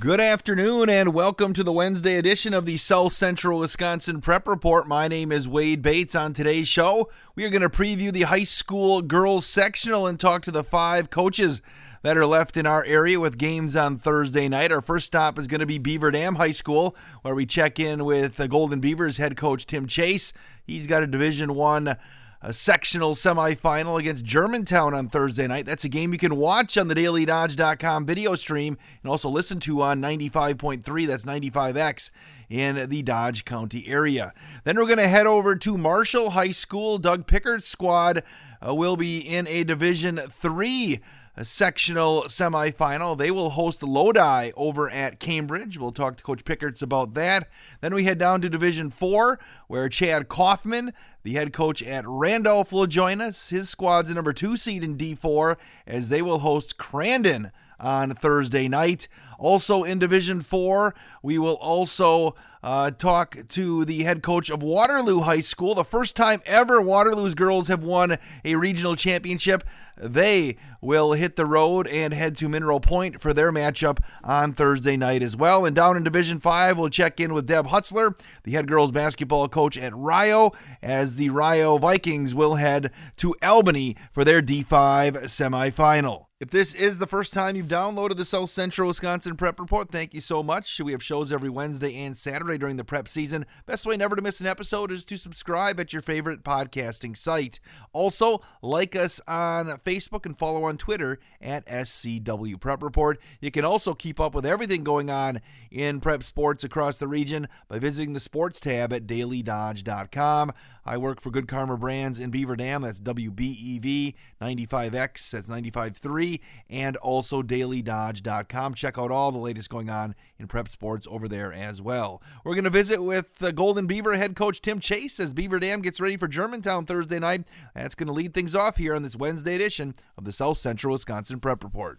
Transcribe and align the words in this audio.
Good 0.00 0.20
afternoon 0.20 0.88
and 0.88 1.12
welcome 1.12 1.52
to 1.54 1.64
the 1.64 1.72
Wednesday 1.72 2.18
edition 2.18 2.54
of 2.54 2.66
the 2.66 2.76
South 2.76 3.12
Central 3.12 3.58
Wisconsin 3.58 4.20
Prep 4.20 4.46
Report. 4.46 4.86
My 4.86 5.08
name 5.08 5.32
is 5.32 5.48
Wade 5.48 5.82
Bates. 5.82 6.14
On 6.14 6.32
today's 6.32 6.68
show, 6.68 7.10
we 7.34 7.44
are 7.44 7.50
going 7.50 7.62
to 7.62 7.68
preview 7.68 8.12
the 8.12 8.22
high 8.22 8.44
school 8.44 9.02
girls 9.02 9.44
sectional 9.44 10.06
and 10.06 10.20
talk 10.20 10.42
to 10.42 10.52
the 10.52 10.62
five 10.62 11.10
coaches 11.10 11.62
that 12.02 12.16
are 12.16 12.26
left 12.26 12.56
in 12.56 12.64
our 12.64 12.84
area 12.84 13.18
with 13.18 13.38
games 13.38 13.74
on 13.74 13.98
Thursday 13.98 14.48
night. 14.48 14.70
Our 14.70 14.80
first 14.80 15.06
stop 15.06 15.36
is 15.36 15.48
going 15.48 15.60
to 15.60 15.66
be 15.66 15.78
Beaver 15.78 16.12
Dam 16.12 16.36
High 16.36 16.52
School, 16.52 16.94
where 17.22 17.34
we 17.34 17.44
check 17.44 17.80
in 17.80 18.04
with 18.04 18.36
the 18.36 18.46
Golden 18.46 18.78
Beavers 18.78 19.16
head 19.16 19.36
coach 19.36 19.66
Tim 19.66 19.88
Chase. 19.88 20.32
He's 20.64 20.86
got 20.86 21.02
a 21.02 21.08
Division 21.08 21.56
One 21.56 21.96
a 22.40 22.52
sectional 22.52 23.14
semifinal 23.14 23.98
against 23.98 24.24
Germantown 24.24 24.94
on 24.94 25.08
Thursday 25.08 25.46
night. 25.46 25.66
That's 25.66 25.84
a 25.84 25.88
game 25.88 26.12
you 26.12 26.18
can 26.18 26.36
watch 26.36 26.78
on 26.78 26.88
the 26.88 26.94
dailydodge.com 26.94 28.06
video 28.06 28.36
stream 28.36 28.78
and 29.02 29.10
also 29.10 29.28
listen 29.28 29.58
to 29.60 29.82
on 29.82 30.00
95.3, 30.00 31.06
that's 31.06 31.24
95X 31.24 32.10
in 32.48 32.88
the 32.88 33.02
Dodge 33.02 33.44
County 33.44 33.86
area. 33.88 34.32
Then 34.64 34.76
we're 34.76 34.86
going 34.86 34.98
to 34.98 35.08
head 35.08 35.26
over 35.26 35.56
to 35.56 35.76
Marshall 35.76 36.30
High 36.30 36.52
School. 36.52 36.98
Doug 36.98 37.26
Pickert's 37.26 37.66
squad 37.66 38.22
uh, 38.66 38.74
will 38.74 38.96
be 38.96 39.18
in 39.18 39.46
a 39.48 39.64
Division 39.64 40.18
3 40.18 41.00
a 41.38 41.44
sectional 41.44 42.22
semifinal. 42.22 43.16
They 43.16 43.30
will 43.30 43.50
host 43.50 43.84
Lodi 43.84 44.50
over 44.56 44.90
at 44.90 45.20
Cambridge. 45.20 45.78
We'll 45.78 45.92
talk 45.92 46.16
to 46.16 46.22
Coach 46.24 46.44
Pickerts 46.44 46.82
about 46.82 47.14
that. 47.14 47.48
Then 47.80 47.94
we 47.94 48.02
head 48.02 48.18
down 48.18 48.40
to 48.40 48.48
Division 48.48 48.90
4, 48.90 49.38
where 49.68 49.88
Chad 49.88 50.26
Kaufman, 50.28 50.92
the 51.28 51.34
head 51.34 51.52
coach 51.52 51.82
at 51.82 52.06
Randolph, 52.06 52.72
will 52.72 52.86
join 52.86 53.20
us. 53.20 53.50
His 53.50 53.68
squad's 53.68 54.08
a 54.08 54.14
number 54.14 54.32
two 54.32 54.56
seed 54.56 54.82
in 54.82 54.96
D4 54.96 55.58
as 55.86 56.08
they 56.08 56.22
will 56.22 56.38
host 56.38 56.78
Crandon 56.78 57.50
on 57.80 58.10
Thursday 58.10 58.68
night. 58.68 59.08
Also 59.38 59.84
in 59.84 60.00
Division 60.00 60.40
4, 60.40 60.94
we 61.22 61.38
will 61.38 61.54
also 61.54 62.34
uh, 62.62 62.90
talk 62.90 63.36
to 63.48 63.84
the 63.84 64.02
head 64.02 64.22
coach 64.22 64.50
of 64.50 64.62
Waterloo 64.62 65.20
High 65.20 65.40
School. 65.40 65.76
The 65.76 65.84
first 65.84 66.16
time 66.16 66.42
ever 66.44 66.80
Waterloo's 66.80 67.36
girls 67.36 67.68
have 67.68 67.84
won 67.84 68.18
a 68.44 68.56
regional 68.56 68.96
championship. 68.96 69.62
They 69.96 70.56
will 70.80 71.12
hit 71.12 71.36
the 71.36 71.46
road 71.46 71.86
and 71.86 72.12
head 72.12 72.36
to 72.38 72.48
Mineral 72.48 72.80
Point 72.80 73.20
for 73.20 73.32
their 73.32 73.52
matchup 73.52 73.98
on 74.24 74.52
Thursday 74.52 74.96
night 74.96 75.22
as 75.22 75.36
well. 75.36 75.64
And 75.64 75.74
down 75.74 75.96
in 75.96 76.02
Division 76.02 76.40
5, 76.40 76.78
we'll 76.78 76.88
check 76.88 77.20
in 77.20 77.32
with 77.32 77.46
Deb 77.46 77.68
Hutzler, 77.68 78.18
the 78.42 78.52
head 78.52 78.66
girls 78.66 78.90
basketball 78.90 79.48
coach 79.48 79.78
at 79.78 79.94
Rio, 79.94 80.52
as 80.82 81.16
the 81.16 81.30
Rio 81.30 81.78
Vikings 81.78 82.34
will 82.34 82.56
head 82.56 82.90
to 83.16 83.36
Albany 83.42 83.96
for 84.12 84.24
their 84.24 84.42
D5 84.42 85.24
semifinal. 85.24 86.27
If 86.40 86.50
this 86.50 86.72
is 86.72 87.00
the 87.00 87.08
first 87.08 87.32
time 87.32 87.56
you've 87.56 87.66
downloaded 87.66 88.16
the 88.16 88.24
South 88.24 88.50
Central 88.50 88.86
Wisconsin 88.86 89.34
Prep 89.34 89.58
Report, 89.58 89.90
thank 89.90 90.14
you 90.14 90.20
so 90.20 90.40
much. 90.40 90.78
We 90.78 90.92
have 90.92 91.02
shows 91.02 91.32
every 91.32 91.48
Wednesday 91.48 91.96
and 91.96 92.16
Saturday 92.16 92.56
during 92.58 92.76
the 92.76 92.84
prep 92.84 93.08
season. 93.08 93.44
Best 93.66 93.84
way 93.84 93.96
never 93.96 94.14
to 94.14 94.22
miss 94.22 94.40
an 94.40 94.46
episode 94.46 94.92
is 94.92 95.04
to 95.06 95.18
subscribe 95.18 95.80
at 95.80 95.92
your 95.92 96.00
favorite 96.00 96.44
podcasting 96.44 97.16
site. 97.16 97.58
Also, 97.92 98.40
like 98.62 98.94
us 98.94 99.20
on 99.26 99.66
Facebook 99.84 100.26
and 100.26 100.38
follow 100.38 100.62
on 100.62 100.78
Twitter 100.78 101.18
at 101.40 101.66
SCW 101.66 102.60
Prep 102.60 102.84
Report. 102.84 103.20
You 103.40 103.50
can 103.50 103.64
also 103.64 103.92
keep 103.94 104.20
up 104.20 104.32
with 104.32 104.46
everything 104.46 104.84
going 104.84 105.10
on 105.10 105.40
in 105.72 105.98
prep 105.98 106.22
sports 106.22 106.62
across 106.62 107.00
the 107.00 107.08
region 107.08 107.48
by 107.66 107.80
visiting 107.80 108.12
the 108.12 108.20
sports 108.20 108.60
tab 108.60 108.92
at 108.92 109.08
dailydodge.com. 109.08 110.52
I 110.86 110.98
work 110.98 111.20
for 111.20 111.32
Good 111.32 111.48
Karma 111.48 111.76
Brands 111.76 112.20
in 112.20 112.30
Beaver 112.30 112.54
Dam. 112.54 112.82
That's 112.82 113.00
WBEV 113.00 114.14
95X. 114.40 115.32
That's 115.32 115.48
95.3. 115.48 116.27
And 116.68 116.96
also 116.96 117.42
dailydodge.com. 117.42 118.74
Check 118.74 118.98
out 118.98 119.10
all 119.10 119.32
the 119.32 119.38
latest 119.38 119.70
going 119.70 119.90
on 119.90 120.14
in 120.38 120.46
prep 120.46 120.68
sports 120.68 121.06
over 121.10 121.28
there 121.28 121.52
as 121.52 121.80
well. 121.82 122.22
We're 122.44 122.54
going 122.54 122.64
to 122.64 122.70
visit 122.70 123.02
with 123.02 123.38
the 123.38 123.52
Golden 123.52 123.86
Beaver 123.86 124.16
head 124.16 124.36
coach 124.36 124.60
Tim 124.60 124.80
Chase 124.80 125.18
as 125.20 125.32
Beaver 125.32 125.58
Dam 125.58 125.82
gets 125.82 126.00
ready 126.00 126.16
for 126.16 126.28
Germantown 126.28 126.86
Thursday 126.86 127.18
night. 127.18 127.44
That's 127.74 127.94
going 127.94 128.08
to 128.08 128.12
lead 128.12 128.34
things 128.34 128.54
off 128.54 128.76
here 128.76 128.94
on 128.94 129.02
this 129.02 129.16
Wednesday 129.16 129.54
edition 129.54 129.94
of 130.16 130.24
the 130.24 130.32
South 130.32 130.58
Central 130.58 130.92
Wisconsin 130.92 131.40
Prep 131.40 131.64
Report. 131.64 131.98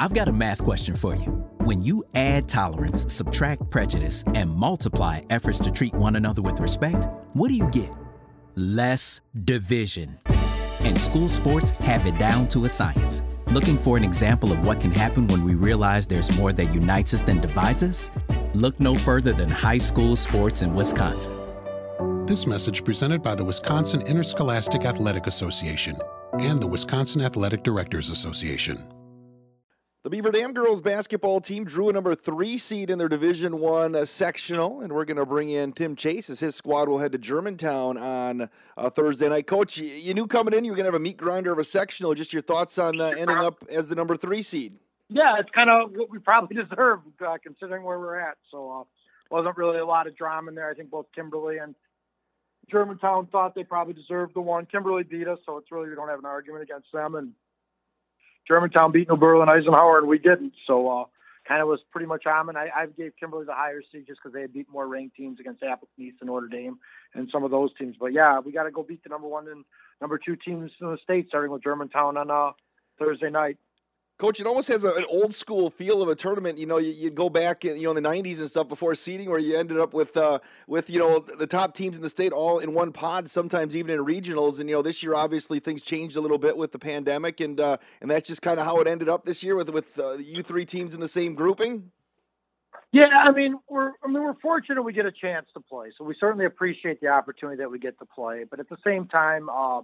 I've 0.00 0.14
got 0.14 0.28
a 0.28 0.32
math 0.32 0.62
question 0.62 0.94
for 0.94 1.14
you. 1.16 1.44
When 1.58 1.80
you 1.80 2.04
add 2.14 2.48
tolerance, 2.48 3.12
subtract 3.12 3.68
prejudice, 3.70 4.22
and 4.34 4.50
multiply 4.54 5.22
efforts 5.28 5.58
to 5.60 5.72
treat 5.72 5.94
one 5.94 6.16
another 6.16 6.40
with 6.40 6.60
respect, 6.60 7.08
what 7.32 7.48
do 7.48 7.54
you 7.54 7.68
get? 7.68 7.94
Less 8.54 9.20
division. 9.44 10.18
And 10.80 10.98
school 10.98 11.28
sports 11.28 11.70
have 11.70 12.06
it 12.06 12.18
down 12.18 12.48
to 12.48 12.64
a 12.64 12.68
science. 12.68 13.22
Looking 13.48 13.78
for 13.78 13.96
an 13.96 14.04
example 14.04 14.52
of 14.52 14.64
what 14.64 14.80
can 14.80 14.90
happen 14.90 15.26
when 15.26 15.44
we 15.44 15.54
realize 15.54 16.06
there's 16.06 16.36
more 16.36 16.52
that 16.52 16.74
unites 16.74 17.14
us 17.14 17.22
than 17.22 17.40
divides 17.40 17.82
us? 17.82 18.10
Look 18.54 18.78
no 18.78 18.94
further 18.94 19.32
than 19.32 19.50
high 19.50 19.78
school 19.78 20.16
sports 20.16 20.62
in 20.62 20.74
Wisconsin. 20.74 21.34
This 22.26 22.46
message 22.46 22.84
presented 22.84 23.22
by 23.22 23.34
the 23.34 23.44
Wisconsin 23.44 24.02
Interscholastic 24.02 24.84
Athletic 24.84 25.26
Association 25.26 25.96
and 26.34 26.60
the 26.60 26.66
Wisconsin 26.66 27.22
Athletic 27.22 27.62
Directors 27.62 28.10
Association. 28.10 28.76
The 30.04 30.10
Beaver 30.10 30.30
Dam 30.30 30.52
girls 30.52 30.80
basketball 30.80 31.40
team 31.40 31.64
drew 31.64 31.88
a 31.88 31.92
number 31.92 32.14
three 32.14 32.56
seed 32.56 32.88
in 32.88 32.98
their 32.98 33.08
Division 33.08 33.58
One 33.58 33.96
uh, 33.96 34.04
sectional, 34.04 34.80
and 34.80 34.92
we're 34.92 35.04
going 35.04 35.16
to 35.16 35.26
bring 35.26 35.50
in 35.50 35.72
Tim 35.72 35.96
Chase 35.96 36.30
as 36.30 36.38
his 36.38 36.54
squad 36.54 36.88
will 36.88 37.00
head 37.00 37.10
to 37.12 37.18
Germantown 37.18 37.98
on 37.98 38.48
uh, 38.76 38.90
Thursday 38.90 39.28
night. 39.28 39.48
Coach, 39.48 39.76
you, 39.76 39.88
you, 39.88 40.14
knew 40.14 40.28
coming 40.28 40.54
in 40.54 40.64
you 40.64 40.70
were 40.70 40.76
going 40.76 40.84
to 40.84 40.92
have 40.92 41.00
a 41.00 41.02
meat 41.02 41.16
grinder 41.16 41.50
of 41.50 41.58
a 41.58 41.64
sectional. 41.64 42.14
Just 42.14 42.32
your 42.32 42.42
thoughts 42.42 42.78
on 42.78 43.00
uh, 43.00 43.06
ending 43.06 43.38
up 43.38 43.64
as 43.68 43.88
the 43.88 43.96
number 43.96 44.16
three 44.16 44.40
seed? 44.40 44.74
Yeah, 45.08 45.34
it's 45.40 45.50
kind 45.50 45.68
of 45.68 45.90
what 45.90 46.10
we 46.10 46.20
probably 46.20 46.54
deserve 46.62 47.00
uh, 47.26 47.36
considering 47.42 47.82
where 47.82 47.98
we're 47.98 48.20
at. 48.20 48.36
So, 48.52 48.70
uh, 48.70 48.84
wasn't 49.32 49.56
really 49.56 49.78
a 49.78 49.84
lot 49.84 50.06
of 50.06 50.16
drama 50.16 50.50
in 50.50 50.54
there. 50.54 50.70
I 50.70 50.74
think 50.74 50.90
both 50.90 51.06
Kimberly 51.12 51.58
and 51.58 51.74
Germantown 52.70 53.26
thought 53.26 53.56
they 53.56 53.64
probably 53.64 53.94
deserved 53.94 54.36
the 54.36 54.42
one. 54.42 54.64
Kimberly 54.66 55.02
beat 55.02 55.26
us, 55.26 55.40
so 55.44 55.56
it's 55.56 55.72
really 55.72 55.88
we 55.88 55.96
don't 55.96 56.08
have 56.08 56.20
an 56.20 56.24
argument 56.24 56.62
against 56.62 56.86
them 56.92 57.16
and 57.16 57.32
Germantown 58.48 58.92
beat 58.92 59.08
New 59.08 59.16
Berlin 59.16 59.48
Eisenhower, 59.48 59.98
and 59.98 60.08
we 60.08 60.18
didn't. 60.18 60.54
So 60.66 60.88
uh, 60.88 61.04
kind 61.46 61.62
of 61.62 61.68
was 61.68 61.80
pretty 61.90 62.06
much 62.06 62.26
on. 62.26 62.48
And 62.48 62.58
I, 62.58 62.68
I 62.74 62.86
gave 62.86 63.12
Kimberly 63.20 63.44
the 63.44 63.54
higher 63.54 63.82
seed 63.92 64.06
just 64.06 64.20
because 64.22 64.34
they 64.34 64.40
had 64.40 64.52
beat 64.52 64.68
more 64.70 64.88
ranked 64.88 65.16
teams 65.16 65.38
against 65.38 65.62
Appleton 65.62 66.04
East 66.04 66.16
and 66.20 66.28
Notre 66.28 66.48
Dame 66.48 66.78
and 67.14 67.28
some 67.30 67.44
of 67.44 67.50
those 67.50 67.70
teams. 67.78 67.96
But 67.98 68.12
yeah, 68.12 68.40
we 68.40 68.52
got 68.52 68.64
to 68.64 68.70
go 68.70 68.82
beat 68.82 69.02
the 69.02 69.10
number 69.10 69.28
one 69.28 69.48
and 69.48 69.64
number 70.00 70.18
two 70.18 70.36
teams 70.36 70.70
in 70.80 70.90
the 70.90 70.98
state, 71.02 71.28
starting 71.28 71.50
with 71.50 71.62
Germantown 71.62 72.16
on 72.16 72.30
uh, 72.30 72.52
Thursday 72.98 73.30
night. 73.30 73.58
Coach, 74.18 74.40
it 74.40 74.48
almost 74.48 74.66
has 74.66 74.82
a, 74.82 74.90
an 74.94 75.04
old 75.08 75.32
school 75.32 75.70
feel 75.70 76.02
of 76.02 76.08
a 76.08 76.14
tournament. 76.16 76.58
You 76.58 76.66
know, 76.66 76.78
you, 76.78 77.04
would 77.04 77.14
go 77.14 77.30
back, 77.30 77.62
you 77.62 77.80
know, 77.80 77.96
in 77.96 78.02
the 78.02 78.08
'90s 78.08 78.40
and 78.40 78.50
stuff 78.50 78.68
before 78.68 78.96
seeding, 78.96 79.30
where 79.30 79.38
you 79.38 79.56
ended 79.56 79.78
up 79.78 79.94
with, 79.94 80.16
uh, 80.16 80.40
with 80.66 80.90
you 80.90 80.98
know, 80.98 81.20
the 81.20 81.46
top 81.46 81.72
teams 81.72 81.94
in 81.94 82.02
the 82.02 82.10
state 82.10 82.32
all 82.32 82.58
in 82.58 82.74
one 82.74 82.90
pod. 82.90 83.30
Sometimes 83.30 83.76
even 83.76 83.94
in 83.94 84.04
regionals. 84.04 84.58
And 84.58 84.68
you 84.68 84.74
know, 84.74 84.82
this 84.82 85.04
year 85.04 85.14
obviously 85.14 85.60
things 85.60 85.82
changed 85.82 86.16
a 86.16 86.20
little 86.20 86.36
bit 86.36 86.56
with 86.56 86.72
the 86.72 86.80
pandemic, 86.80 87.38
and 87.38 87.60
uh, 87.60 87.76
and 88.00 88.10
that's 88.10 88.26
just 88.26 88.42
kind 88.42 88.58
of 88.58 88.66
how 88.66 88.80
it 88.80 88.88
ended 88.88 89.08
up 89.08 89.24
this 89.24 89.44
year 89.44 89.54
with 89.54 89.70
with 89.70 89.96
uh, 90.00 90.14
U 90.14 90.42
three 90.42 90.64
teams 90.64 90.94
in 90.94 91.00
the 91.00 91.08
same 91.08 91.36
grouping. 91.36 91.92
Yeah, 92.90 93.06
I 93.06 93.30
mean, 93.30 93.56
we're 93.68 93.92
I 94.02 94.08
mean 94.08 94.24
we're 94.24 94.34
fortunate 94.42 94.82
we 94.82 94.92
get 94.92 95.06
a 95.06 95.12
chance 95.12 95.46
to 95.54 95.60
play, 95.60 95.92
so 95.96 96.02
we 96.02 96.16
certainly 96.18 96.44
appreciate 96.44 97.00
the 97.00 97.06
opportunity 97.06 97.58
that 97.58 97.70
we 97.70 97.78
get 97.78 97.96
to 98.00 98.04
play. 98.04 98.44
But 98.50 98.58
at 98.58 98.68
the 98.68 98.78
same 98.84 99.06
time. 99.06 99.48
Uh, 99.48 99.82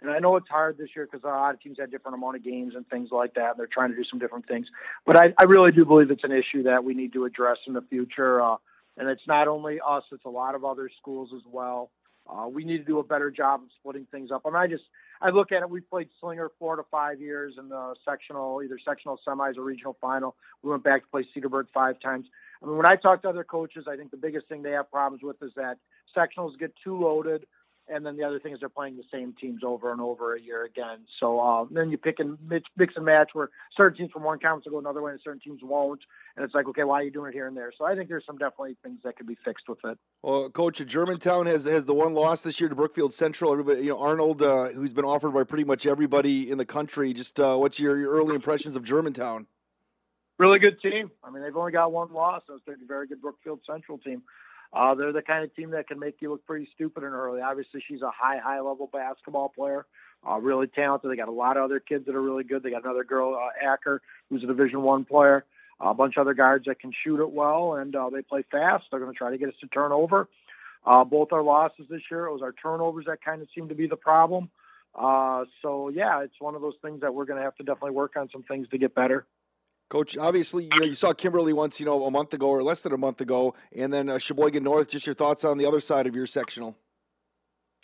and 0.00 0.10
I 0.10 0.18
know 0.18 0.36
it's 0.36 0.48
hard 0.48 0.78
this 0.78 0.88
year 0.96 1.06
because 1.10 1.24
a 1.24 1.28
lot 1.28 1.54
of 1.54 1.60
teams 1.60 1.78
had 1.78 1.90
different 1.90 2.16
amount 2.16 2.36
of 2.36 2.44
games 2.44 2.74
and 2.74 2.88
things 2.88 3.10
like 3.10 3.34
that. 3.34 3.50
And 3.50 3.58
they're 3.58 3.66
trying 3.66 3.90
to 3.90 3.96
do 3.96 4.04
some 4.08 4.18
different 4.18 4.46
things. 4.46 4.66
But 5.04 5.16
I, 5.16 5.34
I 5.38 5.44
really 5.44 5.72
do 5.72 5.84
believe 5.84 6.10
it's 6.10 6.24
an 6.24 6.32
issue 6.32 6.62
that 6.64 6.84
we 6.84 6.94
need 6.94 7.12
to 7.12 7.24
address 7.24 7.58
in 7.66 7.74
the 7.74 7.82
future. 7.82 8.40
Uh, 8.40 8.56
and 8.96 9.08
it's 9.08 9.26
not 9.26 9.48
only 9.48 9.78
us; 9.86 10.04
it's 10.12 10.24
a 10.24 10.30
lot 10.30 10.54
of 10.54 10.64
other 10.64 10.90
schools 11.00 11.30
as 11.34 11.42
well. 11.50 11.90
Uh, 12.28 12.46
we 12.46 12.64
need 12.64 12.78
to 12.78 12.84
do 12.84 12.98
a 12.98 13.02
better 13.02 13.30
job 13.30 13.60
of 13.62 13.68
splitting 13.80 14.06
things 14.10 14.30
up. 14.30 14.42
I 14.44 14.50
mean, 14.50 14.56
I 14.56 14.66
just 14.66 14.84
I 15.20 15.30
look 15.30 15.52
at 15.52 15.62
it. 15.62 15.70
We 15.70 15.80
played 15.80 16.08
Slinger 16.20 16.50
four 16.58 16.76
to 16.76 16.82
five 16.90 17.20
years 17.20 17.54
in 17.58 17.68
the 17.68 17.94
sectional, 18.04 18.62
either 18.62 18.78
sectional 18.84 19.18
semis 19.26 19.56
or 19.56 19.62
regional 19.62 19.96
final. 20.00 20.36
We 20.62 20.70
went 20.70 20.84
back 20.84 21.02
to 21.02 21.08
play 21.08 21.26
Cedarburg 21.36 21.66
five 21.72 22.00
times. 22.00 22.26
I 22.62 22.66
mean, 22.66 22.76
when 22.76 22.86
I 22.86 22.96
talk 22.96 23.22
to 23.22 23.28
other 23.28 23.44
coaches, 23.44 23.86
I 23.90 23.96
think 23.96 24.10
the 24.10 24.16
biggest 24.16 24.48
thing 24.48 24.62
they 24.62 24.72
have 24.72 24.90
problems 24.90 25.22
with 25.22 25.42
is 25.42 25.52
that 25.56 25.78
sectionals 26.16 26.58
get 26.58 26.72
too 26.82 26.98
loaded 26.98 27.46
and 27.90 28.06
then 28.06 28.16
the 28.16 28.24
other 28.24 28.38
thing 28.38 28.52
is 28.52 28.60
they're 28.60 28.68
playing 28.68 28.96
the 28.96 29.04
same 29.12 29.34
teams 29.40 29.62
over 29.64 29.92
and 29.92 30.00
over 30.00 30.34
a 30.34 30.40
year 30.40 30.64
again. 30.64 31.00
So 31.18 31.40
uh, 31.40 31.66
then 31.70 31.90
you 31.90 31.98
pick 31.98 32.18
and 32.18 32.38
mix 32.48 32.94
and 32.96 33.04
match 33.04 33.30
where 33.32 33.50
certain 33.76 33.98
teams 33.98 34.12
from 34.12 34.22
one 34.22 34.38
conference 34.38 34.64
will 34.66 34.72
go 34.72 34.78
another 34.78 35.02
way 35.02 35.12
and 35.12 35.20
certain 35.22 35.40
teams 35.40 35.60
won't, 35.62 36.00
and 36.36 36.44
it's 36.44 36.54
like, 36.54 36.66
okay, 36.68 36.84
why 36.84 37.00
are 37.00 37.02
you 37.02 37.10
doing 37.10 37.30
it 37.30 37.34
here 37.34 37.46
and 37.46 37.56
there? 37.56 37.72
So 37.76 37.84
I 37.84 37.94
think 37.94 38.08
there's 38.08 38.24
some 38.26 38.38
definitely 38.38 38.76
things 38.82 39.00
that 39.04 39.16
could 39.16 39.26
be 39.26 39.36
fixed 39.44 39.68
with 39.68 39.78
it. 39.84 39.98
Well, 40.22 40.50
Coach, 40.50 40.84
Germantown 40.86 41.46
has 41.46 41.64
has 41.64 41.84
the 41.84 41.94
one 41.94 42.14
loss 42.14 42.42
this 42.42 42.60
year 42.60 42.68
to 42.68 42.74
Brookfield 42.74 43.12
Central. 43.12 43.52
Everybody, 43.52 43.82
you 43.82 43.90
know, 43.90 44.00
Arnold, 44.00 44.42
uh, 44.42 44.68
who's 44.68 44.92
been 44.92 45.04
offered 45.04 45.32
by 45.32 45.44
pretty 45.44 45.64
much 45.64 45.86
everybody 45.86 46.50
in 46.50 46.58
the 46.58 46.66
country. 46.66 47.12
Just 47.12 47.40
uh, 47.40 47.56
what's 47.56 47.78
your, 47.78 47.98
your 47.98 48.12
early 48.12 48.34
impressions 48.34 48.76
of 48.76 48.84
Germantown? 48.84 49.46
Really 50.38 50.58
good 50.58 50.80
team. 50.80 51.10
I 51.22 51.30
mean, 51.30 51.42
they've 51.42 51.56
only 51.56 51.72
got 51.72 51.92
one 51.92 52.12
loss. 52.12 52.42
So 52.46 52.54
it's 52.54 52.66
a 52.66 52.86
very 52.86 53.06
good 53.06 53.20
Brookfield 53.20 53.60
Central 53.66 53.98
team. 53.98 54.22
Uh, 54.72 54.94
they're 54.94 55.12
the 55.12 55.22
kind 55.22 55.42
of 55.44 55.54
team 55.56 55.70
that 55.70 55.88
can 55.88 55.98
make 55.98 56.16
you 56.20 56.30
look 56.30 56.46
pretty 56.46 56.68
stupid 56.74 57.02
and 57.02 57.12
early. 57.12 57.40
Obviously, 57.40 57.82
she's 57.86 58.02
a 58.02 58.10
high, 58.10 58.38
high 58.38 58.60
level 58.60 58.88
basketball 58.92 59.48
player, 59.48 59.84
uh, 60.28 60.38
really 60.38 60.68
talented. 60.68 61.10
They 61.10 61.16
got 61.16 61.28
a 61.28 61.32
lot 61.32 61.56
of 61.56 61.64
other 61.64 61.80
kids 61.80 62.06
that 62.06 62.14
are 62.14 62.22
really 62.22 62.44
good. 62.44 62.62
They 62.62 62.70
got 62.70 62.84
another 62.84 63.04
girl, 63.04 63.34
uh, 63.34 63.66
Acker, 63.66 64.00
who's 64.28 64.44
a 64.44 64.46
Division 64.46 64.82
One 64.82 65.04
player. 65.04 65.44
a 65.80 65.94
bunch 65.94 66.16
of 66.16 66.20
other 66.22 66.34
guards 66.34 66.66
that 66.66 66.78
can 66.78 66.92
shoot 67.04 67.20
it 67.20 67.30
well, 67.30 67.74
and 67.74 67.96
uh, 67.96 68.10
they 68.10 68.22
play 68.22 68.44
fast. 68.50 68.84
They're 68.90 69.00
going 69.00 69.12
to 69.12 69.16
try 69.18 69.30
to 69.30 69.38
get 69.38 69.48
us 69.48 69.54
to 69.60 69.66
turnover. 69.68 70.28
Uh, 70.86 71.04
both 71.04 71.32
our 71.32 71.42
losses 71.42 71.86
this 71.90 72.02
year, 72.10 72.26
it 72.26 72.32
was 72.32 72.42
our 72.42 72.52
turnovers 72.52 73.06
that 73.06 73.22
kind 73.22 73.42
of 73.42 73.48
seemed 73.54 73.68
to 73.70 73.74
be 73.74 73.86
the 73.86 73.96
problem. 73.96 74.50
Uh, 74.94 75.44
so 75.62 75.88
yeah, 75.88 76.22
it's 76.22 76.34
one 76.40 76.54
of 76.54 76.62
those 76.62 76.74
things 76.82 77.00
that 77.00 77.14
we're 77.14 77.24
going 77.24 77.36
to 77.38 77.44
have 77.44 77.54
to 77.56 77.62
definitely 77.62 77.92
work 77.92 78.16
on 78.16 78.28
some 78.32 78.42
things 78.42 78.68
to 78.68 78.78
get 78.78 78.94
better. 78.94 79.26
Coach, 79.90 80.16
obviously, 80.16 80.64
you 80.64 80.80
know 80.80 80.86
you 80.86 80.94
saw 80.94 81.12
Kimberly 81.12 81.52
once, 81.52 81.80
you 81.80 81.84
know, 81.84 82.04
a 82.04 82.10
month 82.12 82.32
ago 82.32 82.46
or 82.46 82.62
less 82.62 82.82
than 82.82 82.92
a 82.92 82.96
month 82.96 83.20
ago, 83.20 83.54
and 83.74 83.92
then 83.92 84.08
uh, 84.08 84.18
Sheboygan 84.18 84.62
North. 84.62 84.88
Just 84.88 85.04
your 85.04 85.16
thoughts 85.16 85.44
on 85.44 85.58
the 85.58 85.66
other 85.66 85.80
side 85.80 86.06
of 86.06 86.14
your 86.14 86.26
sectional? 86.26 86.76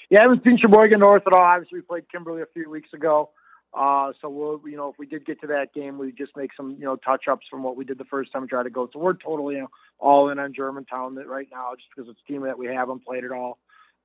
Yeah, 0.08 0.20
I 0.20 0.22
haven't 0.22 0.44
seen 0.44 0.56
Sheboygan 0.56 1.00
North 1.00 1.24
at 1.26 1.32
all. 1.32 1.42
Obviously, 1.42 1.80
we 1.80 1.82
played 1.82 2.04
Kimberly 2.10 2.42
a 2.42 2.46
few 2.54 2.70
weeks 2.70 2.90
ago. 2.94 3.30
Uh, 3.74 4.12
so 4.22 4.28
we'll, 4.28 4.60
you 4.64 4.76
know, 4.76 4.88
if 4.88 4.98
we 5.00 5.06
did 5.06 5.26
get 5.26 5.40
to 5.40 5.48
that 5.48 5.74
game, 5.74 5.98
we 5.98 6.12
just 6.12 6.30
make 6.36 6.50
some, 6.56 6.76
you 6.78 6.84
know, 6.84 6.94
touch 6.94 7.24
ups 7.28 7.44
from 7.50 7.64
what 7.64 7.76
we 7.76 7.84
did 7.84 7.98
the 7.98 8.04
first 8.04 8.32
time 8.32 8.46
tried 8.46 8.62
to 8.62 8.70
go. 8.70 8.88
So 8.92 9.00
we're 9.00 9.14
totally 9.14 9.56
you 9.56 9.62
know, 9.62 9.70
all 9.98 10.30
in 10.30 10.38
on 10.38 10.54
Germantown 10.54 11.16
right 11.16 11.48
now, 11.50 11.72
just 11.76 11.88
because 11.94 12.08
it's 12.08 12.20
a 12.24 12.32
team 12.32 12.42
that 12.42 12.56
we 12.56 12.66
haven't 12.68 13.04
played 13.04 13.24
at 13.24 13.32
all. 13.32 13.58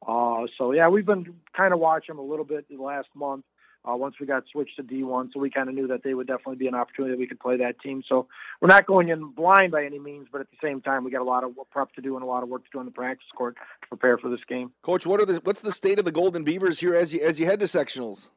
Uh, 0.06 0.48
so 0.58 0.72
yeah, 0.72 0.90
we've 0.90 1.06
been 1.06 1.36
kind 1.56 1.72
of 1.72 1.80
watching 1.80 2.16
them 2.16 2.26
a 2.26 2.28
little 2.28 2.46
bit 2.46 2.66
the 2.68 2.82
last 2.82 3.10
month. 3.14 3.46
Uh, 3.84 3.96
once 3.96 4.16
we 4.20 4.28
got 4.28 4.44
switched 4.52 4.76
to 4.76 4.84
D1, 4.84 5.34
so 5.34 5.40
we 5.40 5.50
kind 5.50 5.68
of 5.68 5.74
knew 5.74 5.88
that 5.88 6.04
they 6.04 6.14
would 6.14 6.28
definitely 6.28 6.56
be 6.56 6.68
an 6.68 6.76
opportunity 6.76 7.14
that 7.14 7.20
we 7.20 7.26
could 7.26 7.40
play 7.40 7.58
that 7.58 7.80
team. 7.80 8.04
So 8.08 8.28
we're 8.62 8.68
not 8.68 8.86
going 8.86 9.10
in 9.10 9.32
blind 9.32 9.72
by 9.72 9.84
any 9.86 9.98
means, 9.98 10.28
but 10.32 10.40
at 10.40 10.48
the 10.52 10.58
same 10.62 10.82
time, 10.82 11.04
we 11.04 11.10
got 11.10 11.22
a 11.22 11.24
lot 11.24 11.44
of 11.44 11.54
prep 11.72 11.92
to 11.94 12.02
do 12.02 12.16
and 12.16 12.24
a 12.24 12.28
lot 12.28 12.44
of 12.44 12.50
work 12.50 12.64
to 12.64 12.70
do 12.72 12.78
on 12.78 12.86
the 12.86 12.92
practice 12.92 13.26
court 13.36 13.56
to 13.56 13.88
prepare 13.88 14.20
for 14.20 14.30
this 14.30 14.42
game. 14.48 14.72
Coach, 14.84 15.08
what 15.08 15.20
are 15.20 15.26
the 15.26 15.42
what's 15.44 15.62
the 15.62 15.72
state 15.72 15.98
of 15.98 16.06
the 16.06 16.12
Golden 16.12 16.44
Beavers 16.44 16.80
here 16.80 16.94
as 16.94 17.12
you 17.12 17.22
as 17.22 17.40
you 17.40 17.48
head 17.48 17.60
to 17.60 17.66
sectionals? 17.66 18.28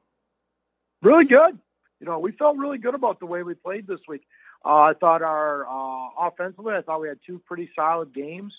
Really 1.03 1.27
good. 1.27 1.59
You 2.01 2.07
know, 2.07 2.19
we 2.19 2.33
felt 2.33 2.57
really 2.57 2.79
good 2.79 2.95
about 2.95 3.21
the 3.21 3.27
way 3.27 3.43
we 3.43 3.53
played 3.53 3.87
this 3.87 4.01
week. 4.09 4.23
Uh, 4.65 4.77
I 4.77 4.93
thought 4.99 5.21
our 5.21 5.67
uh, 5.67 6.29
offensively, 6.29 6.73
I 6.73 6.81
thought 6.81 7.03
we 7.03 7.09
had 7.09 7.19
two 7.27 7.39
pretty 7.47 7.69
solid 7.77 8.15
games. 8.15 8.53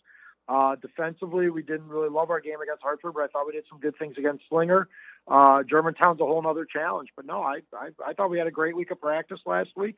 Uh, 0.47 0.75
defensively, 0.75 1.49
we 1.49 1.63
didn't 1.63 1.87
really 1.87 2.09
love 2.09 2.29
our 2.29 2.39
game 2.39 2.61
against 2.61 2.83
Hartford, 2.83 3.13
but 3.15 3.23
I 3.23 3.27
thought 3.27 3.47
we 3.47 3.53
did 3.53 3.63
some 3.67 3.79
good 3.79 3.97
things 3.97 4.15
against 4.17 4.43
Slinger. 4.49 4.87
Uh, 5.27 5.63
Germantown's 5.63 6.21
a 6.21 6.25
whole 6.25 6.45
other 6.47 6.65
challenge, 6.65 7.09
but 7.15 7.25
no, 7.25 7.41
I, 7.41 7.61
I, 7.73 7.89
I 8.05 8.13
thought 8.13 8.29
we 8.29 8.37
had 8.37 8.47
a 8.47 8.51
great 8.51 8.75
week 8.75 8.91
of 8.91 9.01
practice 9.01 9.39
last 9.45 9.69
week. 9.75 9.97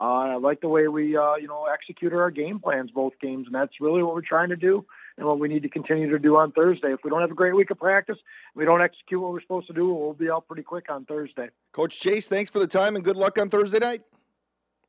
Uh, 0.00 0.04
I 0.04 0.36
like 0.36 0.60
the 0.60 0.68
way 0.68 0.86
we, 0.86 1.16
uh, 1.16 1.34
you 1.34 1.48
know, 1.48 1.66
executed 1.66 2.16
our 2.16 2.30
game 2.30 2.60
plans 2.60 2.92
both 2.92 3.14
games, 3.20 3.46
and 3.46 3.54
that's 3.54 3.80
really 3.80 4.02
what 4.04 4.14
we're 4.14 4.20
trying 4.20 4.50
to 4.50 4.56
do 4.56 4.86
and 5.16 5.26
what 5.26 5.40
we 5.40 5.48
need 5.48 5.64
to 5.64 5.68
continue 5.68 6.08
to 6.10 6.18
do 6.20 6.36
on 6.36 6.52
Thursday. 6.52 6.92
If 6.92 7.00
we 7.02 7.10
don't 7.10 7.20
have 7.20 7.32
a 7.32 7.34
great 7.34 7.56
week 7.56 7.72
of 7.72 7.78
practice, 7.80 8.18
we 8.54 8.64
don't 8.64 8.80
execute 8.80 9.20
what 9.20 9.32
we're 9.32 9.40
supposed 9.40 9.66
to 9.66 9.72
do, 9.72 9.92
we'll 9.92 10.12
be 10.12 10.30
out 10.30 10.46
pretty 10.46 10.62
quick 10.62 10.84
on 10.88 11.04
Thursday. 11.04 11.48
Coach 11.72 11.98
Chase, 11.98 12.28
thanks 12.28 12.48
for 12.48 12.60
the 12.60 12.68
time 12.68 12.94
and 12.94 13.04
good 13.04 13.16
luck 13.16 13.38
on 13.38 13.50
Thursday 13.50 13.80
night. 13.80 14.02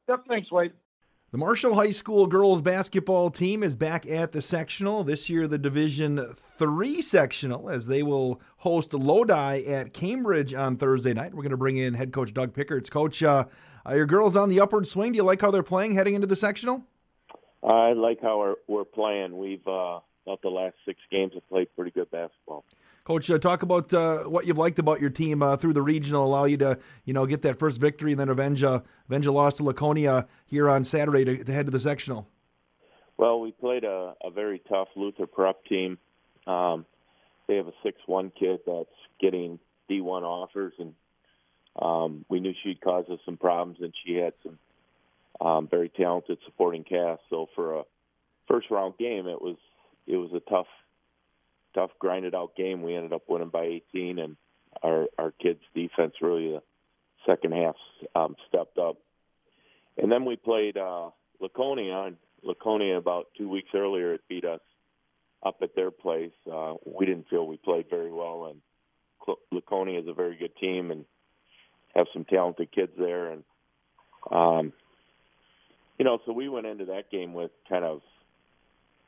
Yep, 0.07 0.25
thanks, 0.27 0.51
Wade. 0.51 0.73
The 1.31 1.37
Marshall 1.37 1.75
High 1.75 1.91
School 1.91 2.25
girls 2.25 2.63
basketball 2.63 3.29
team 3.29 3.61
is 3.61 3.75
back 3.75 4.07
at 4.07 4.31
the 4.31 4.41
sectional. 4.41 5.03
This 5.03 5.29
year, 5.29 5.47
the 5.47 5.59
Division 5.59 6.33
Three 6.57 7.03
sectional, 7.03 7.69
as 7.69 7.85
they 7.85 8.01
will 8.01 8.41
host 8.57 8.95
Lodi 8.95 9.63
at 9.67 9.93
Cambridge 9.93 10.55
on 10.55 10.75
Thursday 10.75 11.13
night. 11.13 11.35
We're 11.35 11.43
going 11.43 11.51
to 11.51 11.57
bring 11.57 11.77
in 11.77 11.93
head 11.93 12.11
coach 12.11 12.33
Doug 12.33 12.55
Pickards. 12.55 12.89
Coach, 12.89 13.21
uh, 13.21 13.45
are 13.85 13.95
your 13.95 14.07
girls 14.07 14.35
on 14.35 14.49
the 14.49 14.59
upward 14.59 14.87
swing? 14.87 15.11
Do 15.11 15.17
you 15.17 15.23
like 15.23 15.39
how 15.39 15.51
they're 15.51 15.61
playing 15.61 15.93
heading 15.93 16.15
into 16.15 16.25
the 16.25 16.35
sectional? 16.35 16.83
I 17.61 17.93
like 17.93 18.23
how 18.23 18.39
we're, 18.39 18.55
we're 18.67 18.83
playing. 18.83 19.37
We've 19.37 19.67
uh, 19.67 19.99
about 20.25 20.41
the 20.41 20.49
last 20.49 20.77
six 20.83 20.99
games 21.11 21.33
have 21.35 21.47
played 21.47 21.67
pretty 21.75 21.91
good 21.91 22.09
basketball. 22.09 22.65
Coach, 23.09 23.27
uh, 23.31 23.39
talk 23.39 23.63
about 23.63 23.91
uh, 23.91 24.19
what 24.25 24.45
you've 24.45 24.59
liked 24.59 24.77
about 24.77 25.01
your 25.01 25.09
team 25.09 25.41
uh, 25.41 25.57
through 25.57 25.73
the 25.73 25.81
regional, 25.81 26.23
allow 26.23 26.45
you 26.45 26.57
to, 26.57 26.77
you 27.05 27.13
know, 27.13 27.25
get 27.25 27.41
that 27.41 27.57
first 27.57 27.81
victory, 27.81 28.11
and 28.11 28.19
then 28.19 28.29
avenge, 28.29 28.61
uh, 28.61 28.81
avenge 29.09 29.25
a 29.25 29.31
loss 29.31 29.57
to 29.57 29.63
Laconia 29.63 30.27
here 30.45 30.69
on 30.69 30.83
Saturday 30.83 31.25
to, 31.25 31.43
to, 31.43 31.51
head 31.51 31.65
to 31.65 31.71
the 31.71 31.79
sectional. 31.79 32.27
Well, 33.17 33.41
we 33.41 33.51
played 33.51 33.83
a, 33.83 34.13
a 34.23 34.29
very 34.29 34.61
tough 34.69 34.89
Luther 34.95 35.25
Prep 35.25 35.65
team. 35.65 35.97
Um, 36.45 36.85
they 37.47 37.55
have 37.55 37.65
a 37.65 37.73
six-one 37.81 38.31
kid 38.39 38.59
that's 38.67 38.87
getting 39.19 39.57
D1 39.89 40.21
offers, 40.21 40.73
and 40.77 40.93
um, 41.81 42.25
we 42.29 42.39
knew 42.39 42.53
she'd 42.61 42.79
cause 42.79 43.05
us 43.11 43.17
some 43.25 43.37
problems, 43.37 43.79
and 43.81 43.91
she 44.05 44.17
had 44.17 44.33
some 44.43 44.59
um, 45.41 45.67
very 45.67 45.89
talented 45.89 46.37
supporting 46.45 46.83
cast. 46.83 47.21
So 47.31 47.49
for 47.55 47.79
a 47.79 47.83
first-round 48.47 48.99
game, 48.99 49.27
it 49.27 49.41
was 49.41 49.57
it 50.05 50.17
was 50.17 50.29
a 50.31 50.47
tough 50.47 50.67
tough, 51.73 51.91
grinded 51.99 52.35
out 52.35 52.55
game. 52.55 52.81
We 52.81 52.95
ended 52.95 53.13
up 53.13 53.23
winning 53.27 53.49
by 53.49 53.63
18, 53.93 54.19
and 54.19 54.37
our 54.83 55.07
our 55.17 55.31
kids' 55.31 55.61
defense 55.73 56.13
really 56.21 56.51
the 56.51 56.61
second 57.25 57.53
half 57.53 57.75
um, 58.15 58.35
stepped 58.47 58.77
up. 58.77 58.97
And 59.97 60.11
then 60.11 60.25
we 60.25 60.35
played 60.35 60.77
uh, 60.77 61.09
Laconia, 61.39 62.07
and 62.07 62.17
Laconia 62.43 62.97
about 62.97 63.27
two 63.37 63.49
weeks 63.49 63.69
earlier 63.73 64.13
it 64.13 64.21
beat 64.29 64.45
us 64.45 64.61
up 65.43 65.57
at 65.61 65.75
their 65.75 65.91
place. 65.91 66.31
Uh, 66.51 66.75
we 66.85 67.05
didn't 67.05 67.29
feel 67.29 67.45
we 67.45 67.57
played 67.57 67.89
very 67.89 68.11
well, 68.11 68.51
and 68.51 69.37
Laconia 69.51 69.99
is 69.99 70.07
a 70.07 70.13
very 70.13 70.35
good 70.35 70.55
team 70.57 70.91
and 70.91 71.05
have 71.95 72.07
some 72.13 72.25
talented 72.25 72.71
kids 72.71 72.91
there, 72.97 73.31
and 73.31 73.43
um, 74.31 74.73
you 75.97 76.05
know, 76.05 76.19
so 76.25 76.31
we 76.31 76.47
went 76.49 76.65
into 76.65 76.85
that 76.85 77.11
game 77.11 77.33
with 77.33 77.51
kind 77.67 77.83
of, 77.83 78.01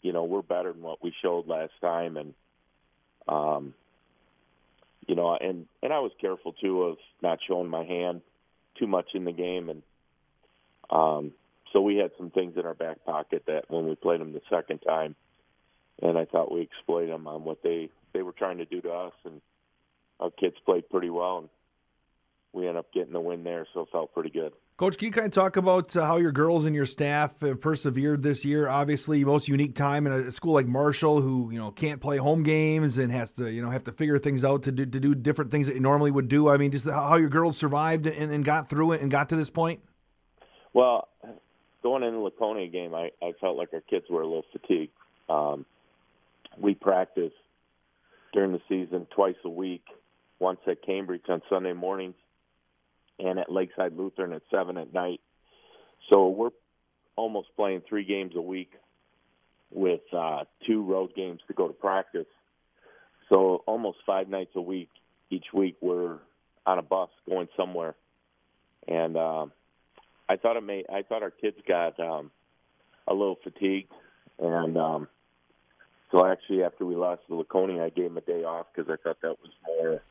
you 0.01 0.11
know, 0.11 0.25
we're 0.25 0.41
better 0.41 0.73
than 0.73 0.81
what 0.81 1.01
we 1.01 1.13
showed 1.21 1.47
last 1.47 1.71
time, 1.79 2.17
and 2.17 2.33
um, 3.31 3.73
you 5.07 5.15
know, 5.15 5.35
and 5.39 5.65
and 5.81 5.93
I 5.93 5.99
was 5.99 6.11
careful 6.19 6.53
too 6.53 6.83
of 6.83 6.97
not 7.23 7.39
showing 7.47 7.69
my 7.69 7.83
hand 7.83 8.21
too 8.77 8.87
much 8.87 9.07
in 9.13 9.25
the 9.25 9.31
game, 9.31 9.69
and 9.69 9.81
um, 10.89 11.31
so 11.71 11.81
we 11.81 11.95
had 11.95 12.11
some 12.17 12.29
things 12.29 12.57
in 12.57 12.65
our 12.65 12.73
back 12.73 13.03
pocket 13.05 13.43
that 13.47 13.69
when 13.69 13.87
we 13.87 13.95
played 13.95 14.19
them 14.19 14.33
the 14.33 14.41
second 14.49 14.79
time, 14.79 15.15
and 16.01 16.17
I 16.17 16.25
thought 16.25 16.51
we 16.51 16.61
exploited 16.61 17.09
them 17.09 17.27
on 17.27 17.45
what 17.45 17.63
they 17.63 17.89
they 18.13 18.21
were 18.21 18.33
trying 18.33 18.57
to 18.57 18.65
do 18.65 18.81
to 18.81 18.91
us, 18.91 19.13
and 19.23 19.41
our 20.19 20.31
kids 20.31 20.55
played 20.65 20.89
pretty 20.89 21.09
well, 21.09 21.39
and 21.39 21.49
we 22.53 22.67
ended 22.67 22.77
up 22.77 22.91
getting 22.93 23.13
the 23.13 23.19
win 23.19 23.43
there, 23.43 23.65
so 23.73 23.81
it 23.81 23.89
felt 23.91 24.13
pretty 24.13 24.29
good. 24.29 24.51
Coach, 24.75 24.97
can 24.97 25.05
you 25.05 25.11
kind 25.11 25.27
of 25.27 25.31
talk 25.31 25.55
about 25.55 25.95
uh, 25.95 26.05
how 26.05 26.17
your 26.17 26.31
girls 26.31 26.65
and 26.65 26.75
your 26.75 26.85
staff 26.85 27.31
have 27.41 27.61
persevered 27.61 28.23
this 28.23 28.43
year? 28.43 28.67
Obviously, 28.67 29.23
most 29.23 29.47
unique 29.47 29.75
time 29.75 30.05
in 30.05 30.13
a 30.13 30.31
school 30.31 30.53
like 30.53 30.67
Marshall, 30.67 31.21
who 31.21 31.49
you 31.51 31.59
know 31.59 31.71
can't 31.71 32.01
play 32.01 32.17
home 32.17 32.43
games 32.43 32.97
and 32.97 33.11
has 33.11 33.31
to 33.33 33.49
you 33.49 33.61
know 33.61 33.69
have 33.69 33.85
to 33.85 33.91
figure 33.91 34.17
things 34.17 34.43
out 34.43 34.63
to 34.63 34.71
do 34.71 34.85
to 34.85 34.99
do 34.99 35.15
different 35.15 35.51
things 35.51 35.67
that 35.67 35.75
you 35.75 35.81
normally 35.81 36.11
would 36.11 36.27
do. 36.27 36.49
I 36.49 36.57
mean, 36.57 36.71
just 36.71 36.89
how 36.89 37.15
your 37.15 37.29
girls 37.29 37.57
survived 37.57 38.05
and, 38.05 38.31
and 38.31 38.43
got 38.43 38.69
through 38.69 38.93
it 38.93 39.01
and 39.01 39.09
got 39.09 39.29
to 39.29 39.35
this 39.35 39.49
point. 39.49 39.81
Well, 40.73 41.07
going 41.83 42.03
into 42.03 42.17
the 42.17 42.23
Laconia 42.23 42.67
game, 42.67 42.93
I, 42.93 43.11
I 43.21 43.33
felt 43.39 43.57
like 43.57 43.69
our 43.73 43.81
kids 43.81 44.05
were 44.09 44.21
a 44.21 44.25
little 44.27 44.45
fatigued. 44.51 44.93
Um, 45.29 45.65
we 46.57 46.73
practice 46.73 47.33
during 48.33 48.51
the 48.51 48.61
season 48.67 49.07
twice 49.15 49.35
a 49.45 49.49
week, 49.49 49.83
once 50.39 50.59
at 50.67 50.81
Cambridge 50.81 51.23
on 51.29 51.41
Sunday 51.49 51.73
mornings 51.73 52.15
and 53.23 53.39
at 53.39 53.51
Lakeside 53.51 53.95
Lutheran 53.95 54.33
at 54.33 54.41
seven 54.51 54.77
at 54.77 54.93
night. 54.93 55.21
So 56.11 56.29
we're 56.29 56.49
almost 57.15 57.49
playing 57.55 57.81
three 57.87 58.03
games 58.03 58.33
a 58.35 58.41
week 58.41 58.73
with 59.71 60.01
uh, 60.11 60.43
two 60.67 60.83
road 60.83 61.11
games 61.15 61.39
to 61.47 61.53
go 61.53 61.67
to 61.67 61.73
practice. 61.73 62.27
So 63.29 63.63
almost 63.65 63.99
five 64.05 64.27
nights 64.27 64.51
a 64.55 64.61
week 64.61 64.89
each 65.29 65.45
week 65.53 65.77
we're 65.81 66.17
on 66.65 66.77
a 66.77 66.81
bus 66.81 67.09
going 67.27 67.47
somewhere, 67.55 67.95
and 68.87 69.15
um, 69.17 69.51
I 70.27 70.35
thought 70.35 70.57
it 70.57 70.63
may 70.63 70.83
I 70.93 71.03
thought 71.03 71.23
our 71.23 71.31
kids 71.31 71.57
got 71.67 71.99
um, 71.99 72.31
a 73.07 73.13
little 73.13 73.37
fatigued, 73.41 73.91
and 74.37 74.77
um, 74.77 75.07
so 76.11 76.25
actually 76.25 76.63
after 76.63 76.85
we 76.85 76.95
lost 76.95 77.21
to 77.27 77.35
Laconia, 77.35 77.83
I 77.83 77.89
gave 77.89 78.05
them 78.05 78.17
a 78.17 78.21
day 78.21 78.43
off 78.43 78.67
because 78.75 78.91
I 78.91 79.01
thought 79.01 79.21
that 79.21 79.37
was 79.41 79.51
more 79.65 80.01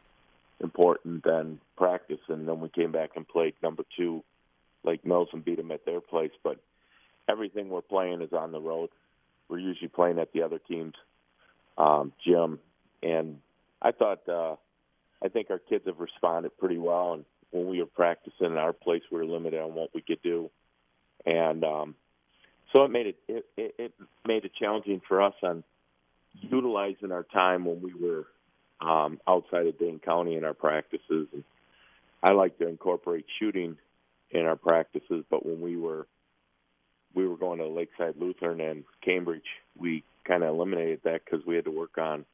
important 0.61 1.25
than 1.25 1.61
practice. 1.77 2.21
And 2.29 2.47
then 2.47 2.61
we 2.61 2.69
came 2.69 2.93
back 2.93 3.11
and 3.17 3.27
played 3.27 3.55
number 3.63 3.85
two, 3.97 4.23
Lake 4.85 5.05
Mills, 5.05 5.29
and 5.33 5.45
beat 5.45 5.57
them 5.57 5.73
at 5.73 5.85
their 5.85 6.01
place. 6.01 6.33
But 6.43 6.59
everything 7.29 7.69
we're 7.69 7.81
playing 7.81 8.23
is 8.23 8.33
on 8.33 8.53
the 8.53 8.61
road. 8.61 8.91
We're 9.49 9.59
usually 9.59 9.89
playing 9.89 10.19
at 10.19 10.33
the 10.33 10.43
other 10.43 10.59
team's 10.59 10.95
um, 11.77 12.13
gym, 12.25 12.61
and 13.03 13.39
I 13.83 13.93
thought 13.93 14.29
uh, 14.29 14.57
I 15.25 15.29
think 15.29 15.51
our 15.51 15.59
kids 15.59 15.87
have 15.87 15.99
responded 15.99 16.57
pretty 16.59 16.79
well. 16.79 17.15
And 17.15 17.25
when 17.51 17.69
we 17.69 17.81
were 17.81 17.87
practicing 17.87 18.47
in 18.47 18.57
our 18.57 18.73
place, 18.73 19.03
we 19.11 19.19
were 19.19 19.25
limited 19.25 19.61
on 19.61 19.75
what 19.75 19.91
we 19.95 20.03
could 20.03 20.23
do, 20.23 20.51
and 21.27 21.65
um, 21.65 21.95
so 22.73 22.85
it 22.85 22.91
made 22.91 23.07
it, 23.09 23.17
it 23.29 23.45
it 23.57 23.75
it 23.79 23.93
made 24.27 24.45
it 24.45 24.53
challenging 24.59 25.01
for 25.09 25.23
us 25.23 25.35
on 25.43 25.65
utilizing 26.33 27.11
our 27.11 27.25
time 27.25 27.65
when 27.65 27.83
we 27.83 27.93
were 27.95 28.27
um, 28.81 29.19
outside 29.27 29.67
of 29.67 29.79
Dane 29.79 30.01
County 30.01 30.37
in 30.37 30.45
our 30.45 30.55
practices. 30.55 31.29
And 31.33 31.45
I 32.23 32.33
like 32.33 32.59
to 32.59 32.69
incorporate 32.69 33.27
shooting 33.39 33.77
in 34.31 34.47
our 34.47 34.57
practices, 34.57 35.25
but 35.31 35.45
when 35.45 35.61
we 35.61 35.77
were 35.77 36.07
we 37.13 37.27
were 37.27 37.37
going 37.37 37.59
to 37.59 37.67
Lakeside 37.67 38.15
Lutheran 38.21 38.61
and 38.61 38.85
Cambridge, 39.05 39.43
we 39.77 40.05
kind 40.25 40.45
of 40.45 40.55
eliminated 40.55 41.01
that 41.03 41.23
because 41.25 41.45
we 41.45 41.57
had 41.57 41.65
to 41.65 41.71
work 41.73 41.99
on 41.99 42.25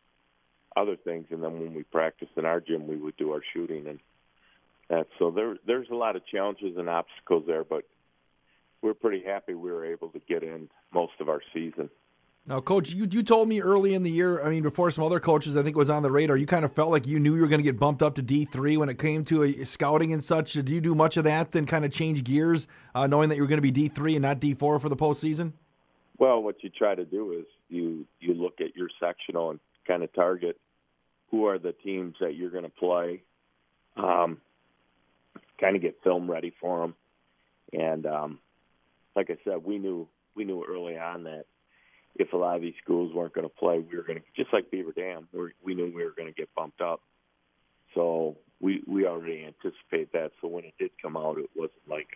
other 0.76 0.96
things. 0.96 1.26
And 1.30 1.42
then 1.42 1.58
when 1.58 1.74
we 1.74 1.82
practiced 1.82 2.32
in 2.36 2.44
our 2.44 2.60
gym, 2.60 2.86
we 2.86 2.96
would 2.96 3.16
do 3.16 3.32
our 3.32 3.40
shooting 3.54 3.86
and 3.86 3.98
that. 4.88 5.06
So 5.18 5.30
there 5.30 5.56
there's 5.66 5.88
a 5.90 5.94
lot 5.94 6.16
of 6.16 6.26
challenges 6.26 6.76
and 6.76 6.88
obstacles 6.88 7.44
there, 7.46 7.64
but 7.64 7.84
we're 8.82 8.94
pretty 8.94 9.24
happy 9.24 9.54
we 9.54 9.72
were 9.72 9.86
able 9.86 10.08
to 10.08 10.20
get 10.28 10.42
in 10.42 10.68
most 10.92 11.14
of 11.20 11.28
our 11.28 11.40
season. 11.52 11.90
Now, 12.48 12.60
coach, 12.60 12.92
you 12.92 13.08
you 13.10 13.24
told 13.24 13.48
me 13.48 13.60
early 13.60 13.94
in 13.94 14.04
the 14.04 14.10
year, 14.10 14.40
I 14.40 14.50
mean, 14.50 14.62
before 14.62 14.88
some 14.92 15.02
other 15.02 15.18
coaches, 15.18 15.56
I 15.56 15.64
think 15.64 15.76
was 15.76 15.90
on 15.90 16.04
the 16.04 16.12
radar. 16.12 16.36
You 16.36 16.46
kind 16.46 16.64
of 16.64 16.72
felt 16.72 16.90
like 16.90 17.04
you 17.04 17.18
knew 17.18 17.34
you 17.34 17.40
were 17.40 17.48
going 17.48 17.58
to 17.58 17.64
get 17.64 17.76
bumped 17.76 18.02
up 18.02 18.14
to 18.14 18.22
D 18.22 18.44
three 18.44 18.76
when 18.76 18.88
it 18.88 19.00
came 19.00 19.24
to 19.24 19.42
a, 19.42 19.64
scouting 19.64 20.12
and 20.12 20.22
such. 20.22 20.52
Did 20.52 20.68
you 20.68 20.80
do 20.80 20.94
much 20.94 21.16
of 21.16 21.24
that? 21.24 21.50
Then 21.50 21.66
kind 21.66 21.84
of 21.84 21.92
change 21.92 22.22
gears, 22.22 22.68
uh, 22.94 23.08
knowing 23.08 23.30
that 23.30 23.36
you 23.36 23.42
were 23.42 23.48
going 23.48 23.58
to 23.58 23.62
be 23.62 23.72
D 23.72 23.88
three 23.88 24.14
and 24.14 24.22
not 24.22 24.38
D 24.38 24.54
four 24.54 24.78
for 24.78 24.88
the 24.88 24.96
postseason. 24.96 25.54
Well, 26.18 26.40
what 26.40 26.62
you 26.62 26.70
try 26.70 26.94
to 26.94 27.04
do 27.04 27.32
is 27.32 27.46
you 27.68 28.06
you 28.20 28.34
look 28.34 28.60
at 28.60 28.76
your 28.76 28.90
sectional 29.00 29.50
and 29.50 29.58
kind 29.84 30.04
of 30.04 30.12
target 30.12 30.56
who 31.32 31.46
are 31.46 31.58
the 31.58 31.72
teams 31.72 32.14
that 32.20 32.36
you're 32.36 32.50
going 32.50 32.62
to 32.62 32.70
play. 32.70 33.22
Um, 33.96 34.40
kind 35.60 35.74
of 35.74 35.82
get 35.82 35.98
film 36.04 36.30
ready 36.30 36.54
for 36.60 36.82
them, 36.82 36.94
and 37.72 38.06
um, 38.06 38.38
like 39.16 39.30
I 39.30 39.36
said, 39.42 39.64
we 39.64 39.78
knew 39.78 40.06
we 40.36 40.44
knew 40.44 40.64
early 40.64 40.96
on 40.96 41.24
that 41.24 41.46
if 42.18 42.32
a 42.32 42.36
lot 42.36 42.56
of 42.56 42.62
these 42.62 42.74
schools 42.82 43.12
weren't 43.14 43.34
going 43.34 43.48
to 43.48 43.54
play, 43.54 43.78
we 43.78 43.96
were 43.96 44.02
going 44.02 44.18
to 44.18 44.24
just 44.36 44.52
like 44.52 44.70
Beaver 44.70 44.92
Dam. 44.92 45.28
we 45.32 45.50
we 45.64 45.74
knew 45.74 45.86
we 45.94 46.04
were 46.04 46.14
going 46.16 46.28
to 46.28 46.34
get 46.34 46.48
bumped 46.54 46.80
up, 46.80 47.00
so 47.94 48.36
we 48.60 48.82
we 48.86 49.06
already 49.06 49.44
anticipated 49.44 50.08
that. 50.12 50.32
So 50.40 50.48
when 50.48 50.64
it 50.64 50.74
did 50.78 50.90
come 51.00 51.16
out, 51.16 51.38
it 51.38 51.50
wasn't 51.54 51.88
like, 51.88 52.08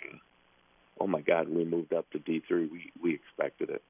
oh 1.01 1.07
my 1.07 1.21
God, 1.21 1.49
we 1.49 1.65
moved 1.65 1.93
up 1.93 2.11
to 2.11 2.19
D 2.19 2.43
three. 2.47 2.67
We 2.67 2.93
we 3.03 3.15
expected 3.15 3.71
it. 3.71 3.83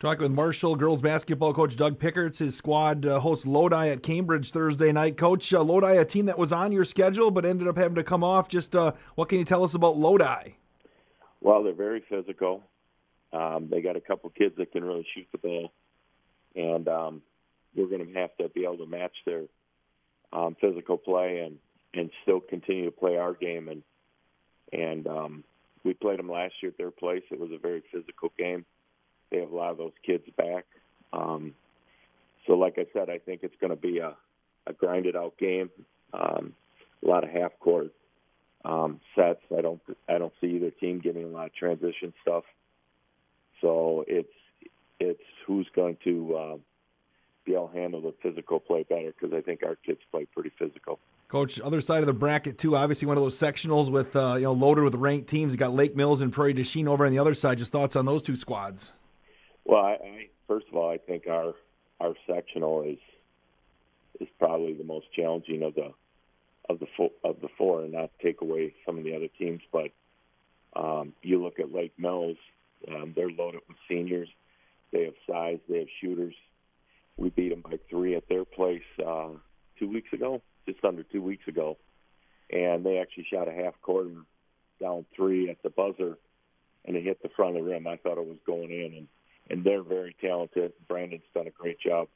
Talking 0.00 0.22
with 0.22 0.32
Marshall 0.32 0.76
girls 0.76 1.00
basketball 1.00 1.54
coach 1.54 1.76
Doug 1.76 1.98
Pickerts. 1.98 2.38
His 2.38 2.54
squad 2.54 3.06
uh, 3.06 3.20
hosts 3.20 3.46
Lodi 3.46 3.88
at 3.88 4.02
Cambridge 4.02 4.50
Thursday 4.50 4.92
night. 4.92 5.16
Coach, 5.16 5.54
uh, 5.54 5.62
Lodi, 5.62 5.96
a 5.96 6.04
team 6.04 6.26
that 6.26 6.38
was 6.38 6.52
on 6.52 6.72
your 6.72 6.84
schedule 6.84 7.30
but 7.30 7.44
ended 7.44 7.68
up 7.68 7.78
having 7.78 7.94
to 7.94 8.04
come 8.04 8.22
off. 8.22 8.48
Just 8.48 8.76
uh, 8.76 8.92
what 9.14 9.28
can 9.28 9.38
you 9.38 9.44
tell 9.44 9.64
us 9.64 9.74
about 9.74 9.96
Lodi? 9.96 10.56
Well, 11.40 11.62
they're 11.62 11.72
very 11.72 12.02
physical. 12.08 12.62
Um, 13.34 13.68
they 13.70 13.80
got 13.80 13.96
a 13.96 14.00
couple 14.00 14.30
kids 14.30 14.54
that 14.58 14.72
can 14.72 14.84
really 14.84 15.06
shoot 15.14 15.26
the 15.32 15.38
ball, 15.38 15.72
and 16.54 16.86
um, 16.88 17.22
we're 17.74 17.88
going 17.88 18.06
to 18.06 18.20
have 18.20 18.36
to 18.36 18.48
be 18.48 18.64
able 18.64 18.78
to 18.78 18.86
match 18.86 19.16
their 19.26 19.42
um, 20.32 20.56
physical 20.60 20.96
play 20.96 21.40
and 21.40 21.58
and 21.94 22.10
still 22.22 22.40
continue 22.40 22.86
to 22.86 22.90
play 22.90 23.16
our 23.16 23.34
game. 23.34 23.68
And 23.68 23.82
and 24.72 25.06
um, 25.06 25.44
we 25.84 25.94
played 25.94 26.18
them 26.18 26.30
last 26.30 26.54
year 26.62 26.70
at 26.70 26.78
their 26.78 26.90
place. 26.90 27.22
It 27.30 27.40
was 27.40 27.50
a 27.52 27.58
very 27.58 27.82
physical 27.92 28.32
game. 28.38 28.64
They 29.30 29.40
have 29.40 29.50
a 29.50 29.56
lot 29.56 29.70
of 29.70 29.78
those 29.78 29.92
kids 30.04 30.24
back. 30.36 30.64
Um, 31.12 31.54
so, 32.46 32.54
like 32.54 32.78
I 32.78 32.86
said, 32.92 33.10
I 33.10 33.18
think 33.18 33.40
it's 33.42 33.54
going 33.60 33.70
to 33.70 33.76
be 33.76 33.98
a, 33.98 34.16
a 34.66 34.72
grinded 34.72 35.16
out 35.16 35.36
game. 35.38 35.70
Um, 36.12 36.52
a 37.04 37.08
lot 37.08 37.24
of 37.24 37.30
half 37.30 37.58
court 37.58 37.92
um, 38.64 39.00
sets. 39.14 39.40
I 39.56 39.60
don't 39.60 39.80
I 40.08 40.18
don't 40.18 40.32
see 40.40 40.48
either 40.48 40.70
team 40.70 41.00
getting 41.00 41.24
a 41.24 41.28
lot 41.28 41.46
of 41.46 41.54
transition 41.54 42.12
stuff. 42.22 42.44
So 43.64 44.04
it's 44.06 44.28
it's 45.00 45.22
who's 45.46 45.66
going 45.74 45.96
to 46.04 46.36
uh, 46.36 46.56
be 47.46 47.54
able 47.54 47.68
to 47.68 47.78
handle 47.78 48.02
the 48.02 48.12
physical 48.22 48.60
play 48.60 48.82
better 48.82 49.14
because 49.18 49.34
I 49.34 49.40
think 49.40 49.62
our 49.64 49.76
kids 49.76 50.00
play 50.10 50.26
pretty 50.26 50.52
physical. 50.58 50.98
Coach, 51.28 51.58
other 51.62 51.80
side 51.80 52.00
of 52.00 52.06
the 52.06 52.12
bracket 52.12 52.58
too. 52.58 52.76
Obviously, 52.76 53.08
one 53.08 53.16
of 53.16 53.22
those 53.22 53.38
sectionals 53.38 53.90
with 53.90 54.14
uh, 54.14 54.34
you 54.36 54.42
know 54.42 54.52
loaded 54.52 54.84
with 54.84 54.94
ranked 54.96 55.30
teams. 55.30 55.54
You 55.54 55.56
got 55.56 55.72
Lake 55.72 55.96
Mills 55.96 56.20
and 56.20 56.30
Prairie 56.30 56.52
du 56.52 56.62
Chien 56.62 56.86
over 56.86 57.06
on 57.06 57.10
the 57.10 57.18
other 57.18 57.32
side. 57.32 57.56
Just 57.56 57.72
thoughts 57.72 57.96
on 57.96 58.04
those 58.04 58.22
two 58.22 58.36
squads? 58.36 58.92
Well, 59.64 59.82
I, 59.82 59.92
I, 59.92 60.28
first 60.46 60.66
of 60.68 60.74
all, 60.74 60.90
I 60.90 60.98
think 60.98 61.26
our 61.26 61.54
our 62.00 62.12
sectional 62.26 62.82
is 62.82 62.98
is 64.20 64.28
probably 64.38 64.74
the 64.74 64.84
most 64.84 65.06
challenging 65.16 65.62
of 65.62 65.74
the 65.74 65.90
of 66.68 66.80
the 66.80 66.86
four, 66.98 67.10
of 67.24 67.40
the 67.40 67.48
four, 67.56 67.80
and 67.80 67.92
not 67.92 68.10
take 68.22 68.42
away 68.42 68.74
some 68.84 68.98
of 68.98 69.04
the 69.04 69.16
other 69.16 69.28
teams. 69.38 69.62
But 69.72 69.90
um, 70.76 71.14
you 71.22 71.42
look 71.42 71.58
at 71.58 71.72
Lake 71.72 71.94
Mills; 71.96 72.36
um, 72.88 73.12
they're 73.14 73.30
loaded 73.30 73.60
with 73.68 73.76
seniors. 73.88 74.28
They 74.92 75.04
have 75.04 75.14
size. 75.28 75.58
They 75.68 75.78
have 75.78 75.88
shooters. 76.00 76.34
We 77.16 77.30
beat 77.30 77.50
them 77.50 77.62
by 77.62 77.78
three 77.88 78.16
at 78.16 78.28
their 78.28 78.44
place 78.44 78.82
uh, 79.04 79.30
two 79.78 79.88
weeks 79.88 80.12
ago, 80.12 80.42
just 80.66 80.84
under 80.84 81.02
two 81.02 81.22
weeks 81.22 81.46
ago, 81.46 81.76
and 82.50 82.84
they 82.84 82.98
actually 82.98 83.26
shot 83.30 83.48
a 83.48 83.52
half 83.52 83.74
court 83.82 84.06
and 84.06 84.24
down 84.80 85.06
three 85.14 85.48
at 85.50 85.62
the 85.62 85.70
buzzer, 85.70 86.18
and 86.84 86.96
it 86.96 87.04
hit 87.04 87.22
the 87.22 87.28
front 87.36 87.56
of 87.56 87.64
the 87.64 87.70
rim. 87.70 87.86
I 87.86 87.96
thought 87.96 88.18
it 88.18 88.26
was 88.26 88.38
going 88.46 88.70
in, 88.70 88.94
and 88.96 89.08
and 89.50 89.62
they're 89.62 89.82
very 89.82 90.16
talented. 90.20 90.72
Brandon's 90.88 91.22
done 91.34 91.46
a 91.46 91.50
great 91.50 91.78
job 91.78 92.08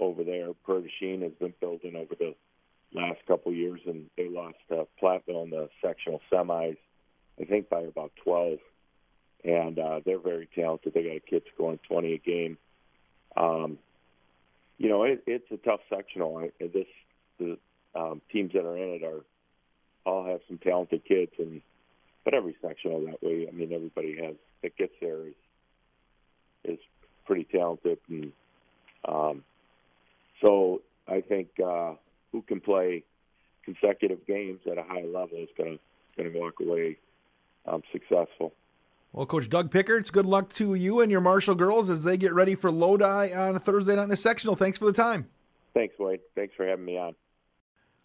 over 0.00 0.24
there. 0.24 0.48
Du 0.66 1.20
has 1.22 1.32
been 1.38 1.54
building 1.60 1.96
over 1.96 2.14
the 2.18 2.34
last 2.94 3.18
couple 3.26 3.52
years, 3.52 3.80
and 3.86 4.06
they 4.16 4.28
lost 4.28 4.56
uh, 4.70 4.84
Platteville 5.02 5.44
in 5.44 5.50
the 5.50 5.68
sectional 5.84 6.20
semis, 6.32 6.76
I 7.40 7.44
think 7.44 7.68
by 7.68 7.82
about 7.82 8.12
12. 8.24 8.58
And 9.46 9.78
uh, 9.78 10.00
they're 10.04 10.18
very 10.18 10.48
talented. 10.54 10.92
They 10.92 11.04
got 11.04 11.26
kids 11.26 11.46
scoring 11.54 11.78
20 11.88 12.14
a 12.14 12.18
game. 12.18 12.58
Um, 13.36 13.78
you 14.76 14.88
know, 14.88 15.04
it, 15.04 15.22
it's 15.26 15.50
a 15.52 15.56
tough 15.56 15.80
sectional. 15.88 16.36
I, 16.38 16.50
this 16.58 16.86
the 17.38 17.56
um, 17.94 18.20
teams 18.32 18.52
that 18.54 18.64
are 18.64 18.76
in 18.76 19.00
it 19.00 19.04
are 19.04 19.24
all 20.04 20.26
have 20.26 20.40
some 20.48 20.58
talented 20.58 21.04
kids, 21.04 21.32
and 21.38 21.62
but 22.24 22.34
every 22.34 22.56
sectional 22.60 23.04
that 23.06 23.22
way. 23.22 23.46
I 23.48 23.52
mean, 23.52 23.72
everybody 23.72 24.16
has 24.22 24.34
that 24.62 24.76
gets 24.76 24.92
there 25.00 25.26
is 25.26 25.34
is 26.64 26.78
pretty 27.24 27.44
talented, 27.44 27.98
and 28.08 28.32
um, 29.06 29.44
so 30.40 30.82
I 31.08 31.20
think 31.20 31.48
uh, 31.64 31.94
who 32.32 32.42
can 32.42 32.60
play 32.60 33.04
consecutive 33.64 34.26
games 34.26 34.60
at 34.70 34.78
a 34.78 34.82
high 34.82 35.04
level 35.04 35.38
is 35.38 35.48
going 35.56 35.78
to 35.78 35.78
going 36.16 36.32
to 36.32 36.38
walk 36.38 36.54
away 36.60 36.98
um, 37.66 37.82
successful. 37.92 38.52
Well, 39.12 39.26
Coach 39.26 39.48
Doug 39.48 39.70
Pickerts, 39.70 40.10
good 40.10 40.26
luck 40.26 40.50
to 40.54 40.74
you 40.74 41.00
and 41.00 41.10
your 41.10 41.22
Marshall 41.22 41.54
girls 41.54 41.88
as 41.88 42.02
they 42.02 42.16
get 42.16 42.34
ready 42.34 42.54
for 42.54 42.70
Lodi 42.70 43.32
on 43.32 43.58
Thursday 43.60 43.96
night 43.96 44.04
in 44.04 44.08
the 44.10 44.16
sectional. 44.16 44.56
Thanks 44.56 44.78
for 44.78 44.84
the 44.84 44.92
time. 44.92 45.26
Thanks, 45.74 45.94
Wade. 45.98 46.20
Thanks 46.34 46.54
for 46.54 46.66
having 46.66 46.84
me 46.84 46.98
on. 46.98 47.14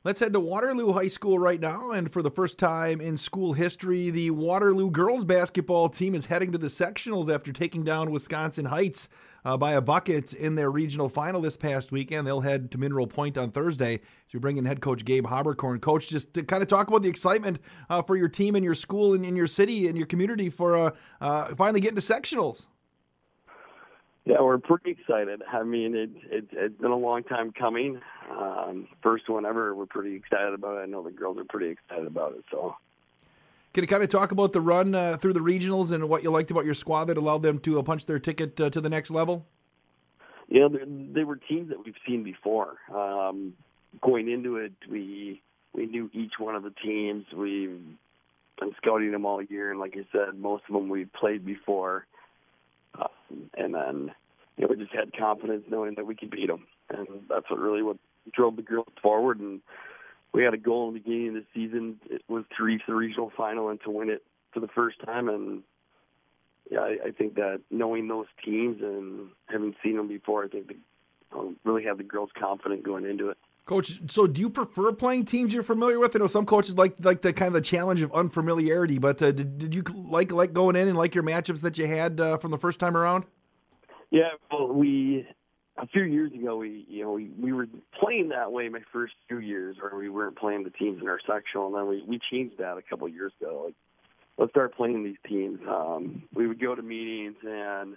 Let's 0.03 0.19
head 0.19 0.33
to 0.33 0.39
Waterloo 0.39 0.93
High 0.93 1.09
School 1.09 1.37
right 1.37 1.59
now. 1.59 1.91
And 1.91 2.11
for 2.11 2.23
the 2.23 2.31
first 2.31 2.57
time 2.57 2.99
in 2.99 3.15
school 3.15 3.53
history, 3.53 4.09
the 4.09 4.31
Waterloo 4.31 4.89
girls 4.89 5.25
basketball 5.25 5.89
team 5.89 6.15
is 6.15 6.25
heading 6.25 6.51
to 6.53 6.57
the 6.57 6.69
sectionals 6.69 7.31
after 7.31 7.53
taking 7.53 7.83
down 7.83 8.09
Wisconsin 8.09 8.65
Heights 8.65 9.09
uh, 9.45 9.57
by 9.57 9.73
a 9.73 9.81
bucket 9.81 10.33
in 10.33 10.55
their 10.55 10.71
regional 10.71 11.07
final 11.07 11.39
this 11.39 11.55
past 11.55 11.91
weekend. 11.91 12.25
They'll 12.25 12.41
head 12.41 12.71
to 12.71 12.79
Mineral 12.79 13.05
Point 13.05 13.37
on 13.37 13.51
Thursday. 13.51 13.97
So 13.97 14.03
we 14.33 14.39
bring 14.39 14.57
in 14.57 14.65
head 14.65 14.81
coach 14.81 15.05
Gabe 15.05 15.27
Haberkorn. 15.27 15.79
Coach, 15.81 16.07
just 16.07 16.33
to 16.33 16.41
kind 16.41 16.63
of 16.63 16.67
talk 16.67 16.87
about 16.87 17.03
the 17.03 17.09
excitement 17.09 17.59
uh, 17.87 18.01
for 18.01 18.15
your 18.15 18.27
team 18.27 18.55
and 18.55 18.65
your 18.65 18.73
school 18.73 19.13
and 19.13 19.23
in 19.23 19.35
your 19.35 19.45
city 19.45 19.87
and 19.87 19.95
your 19.95 20.07
community 20.07 20.49
for 20.49 20.77
uh, 20.77 20.91
uh, 21.21 21.53
finally 21.53 21.79
getting 21.79 21.95
to 21.95 22.01
sectionals. 22.01 22.65
Yeah, 24.25 24.41
we're 24.41 24.59
pretty 24.59 24.91
excited. 24.91 25.41
I 25.51 25.63
mean, 25.63 25.95
it, 25.95 26.11
it, 26.29 26.45
it's 26.51 26.79
been 26.79 26.91
a 26.91 26.97
long 26.97 27.23
time 27.23 27.51
coming. 27.51 27.99
Um, 28.29 28.87
first 29.01 29.27
one 29.27 29.45
ever. 29.45 29.73
We're 29.73 29.87
pretty 29.87 30.15
excited 30.15 30.53
about 30.53 30.77
it. 30.77 30.81
I 30.81 30.85
know 30.85 31.03
the 31.03 31.09
girls 31.09 31.39
are 31.39 31.43
pretty 31.43 31.69
excited 31.69 32.05
about 32.05 32.33
it. 32.33 32.43
So, 32.51 32.75
can 33.73 33.83
you 33.83 33.87
kind 33.87 34.03
of 34.03 34.09
talk 34.09 34.31
about 34.31 34.53
the 34.53 34.61
run 34.61 34.93
uh, 34.93 35.17
through 35.17 35.33
the 35.33 35.39
regionals 35.39 35.91
and 35.91 36.07
what 36.07 36.21
you 36.21 36.29
liked 36.29 36.51
about 36.51 36.65
your 36.65 36.75
squad 36.75 37.05
that 37.05 37.17
allowed 37.17 37.41
them 37.41 37.57
to 37.59 37.79
uh, 37.79 37.81
punch 37.81 38.05
their 38.05 38.19
ticket 38.19 38.59
uh, 38.61 38.69
to 38.69 38.79
the 38.79 38.89
next 38.89 39.09
level? 39.09 39.47
Yeah, 40.49 40.67
they 40.69 41.23
were 41.23 41.37
teams 41.37 41.69
that 41.69 41.83
we've 41.83 41.95
seen 42.05 42.23
before. 42.23 42.77
Um, 42.93 43.53
going 44.01 44.29
into 44.29 44.57
it, 44.57 44.73
we 44.89 45.41
we 45.73 45.85
knew 45.87 46.11
each 46.13 46.33
one 46.37 46.55
of 46.55 46.63
the 46.63 46.73
teams. 46.83 47.25
We've 47.35 47.79
been 48.59 48.71
scouting 48.77 49.11
them 49.11 49.25
all 49.25 49.41
year, 49.41 49.71
and 49.71 49.79
like 49.79 49.95
I 49.95 50.05
said, 50.11 50.37
most 50.37 50.63
of 50.69 50.73
them 50.73 50.89
we've 50.89 51.11
played 51.13 51.45
before. 51.45 52.05
And 53.57 53.73
then 53.73 54.11
you 54.57 54.63
know 54.63 54.67
we 54.69 54.77
just 54.77 54.93
had 54.93 55.15
confidence 55.17 55.63
knowing 55.69 55.95
that 55.95 56.05
we 56.05 56.15
could 56.15 56.31
beat 56.31 56.47
them, 56.47 56.67
and 56.89 57.07
that's 57.29 57.49
what 57.49 57.59
really 57.59 57.83
what 57.83 57.97
drove 58.33 58.55
the 58.55 58.61
girls 58.61 58.87
forward. 59.01 59.39
And 59.39 59.61
we 60.33 60.43
had 60.43 60.53
a 60.53 60.57
goal 60.57 60.87
in 60.87 60.93
the 60.93 60.99
beginning 60.99 61.27
of 61.29 61.33
the 61.35 61.45
season. 61.53 61.99
It 62.09 62.23
was 62.27 62.45
to 62.57 62.63
reach 62.63 62.83
the 62.87 62.95
regional 62.95 63.31
final 63.35 63.69
and 63.69 63.81
to 63.81 63.89
win 63.89 64.09
it 64.09 64.23
for 64.53 64.59
the 64.59 64.67
first 64.67 64.97
time. 65.05 65.29
And 65.29 65.63
yeah, 66.69 66.81
I, 66.81 66.97
I 67.07 67.11
think 67.11 67.35
that 67.35 67.61
knowing 67.69 68.07
those 68.07 68.27
teams 68.43 68.81
and 68.81 69.29
having 69.47 69.75
seen 69.83 69.97
them 69.97 70.07
before, 70.07 70.45
I 70.45 70.47
think 70.47 70.67
they 70.67 70.75
um, 71.37 71.57
really 71.63 71.83
have 71.83 71.97
the 71.97 72.03
girls 72.03 72.29
confident 72.37 72.83
going 72.83 73.05
into 73.05 73.29
it. 73.29 73.37
Coach, 73.65 74.01
so 74.11 74.25
do 74.25 74.41
you 74.41 74.49
prefer 74.49 74.91
playing 74.91 75.25
teams 75.25 75.53
you're 75.53 75.61
familiar 75.61 75.99
with? 75.99 76.15
I 76.15 76.19
know 76.19 76.27
some 76.27 76.45
coaches 76.45 76.77
like 76.77 76.95
like 77.01 77.21
the 77.21 77.31
kind 77.31 77.47
of 77.47 77.53
the 77.53 77.61
challenge 77.61 78.01
of 78.01 78.11
unfamiliarity, 78.11 78.97
but 78.97 79.21
uh, 79.21 79.31
did, 79.31 79.57
did 79.59 79.75
you 79.75 79.83
like 79.95 80.31
like 80.31 80.51
going 80.51 80.75
in 80.75 80.87
and 80.87 80.97
like 80.97 81.13
your 81.13 81.23
matchups 81.23 81.61
that 81.61 81.77
you 81.77 81.85
had 81.85 82.19
uh, 82.19 82.37
from 82.37 82.51
the 82.51 82.57
first 82.57 82.79
time 82.79 82.97
around? 82.97 83.25
Yeah, 84.09 84.29
well, 84.51 84.67
we 84.67 85.27
a 85.77 85.87
few 85.87 86.03
years 86.03 86.33
ago 86.33 86.57
we 86.57 86.85
you 86.89 87.03
know 87.03 87.11
we, 87.11 87.29
we 87.39 87.53
were 87.53 87.67
playing 87.99 88.29
that 88.29 88.51
way 88.51 88.67
my 88.67 88.81
first 88.91 89.13
few 89.27 89.37
years, 89.37 89.77
where 89.79 89.95
we 89.95 90.09
weren't 90.09 90.37
playing 90.37 90.63
the 90.63 90.71
teams 90.71 90.99
in 90.99 91.07
our 91.07 91.19
sectional, 91.27 91.67
and 91.67 91.75
then 91.75 91.87
we 91.87 92.03
we 92.07 92.19
changed 92.31 92.57
that 92.57 92.77
a 92.77 92.81
couple 92.81 93.07
years 93.07 93.31
ago. 93.39 93.65
Like, 93.65 93.75
let's 94.39 94.51
start 94.51 94.75
playing 94.75 95.03
these 95.03 95.17
teams. 95.29 95.59
Um, 95.69 96.23
we 96.33 96.47
would 96.47 96.59
go 96.59 96.73
to 96.73 96.81
meetings 96.81 97.35
and 97.43 97.95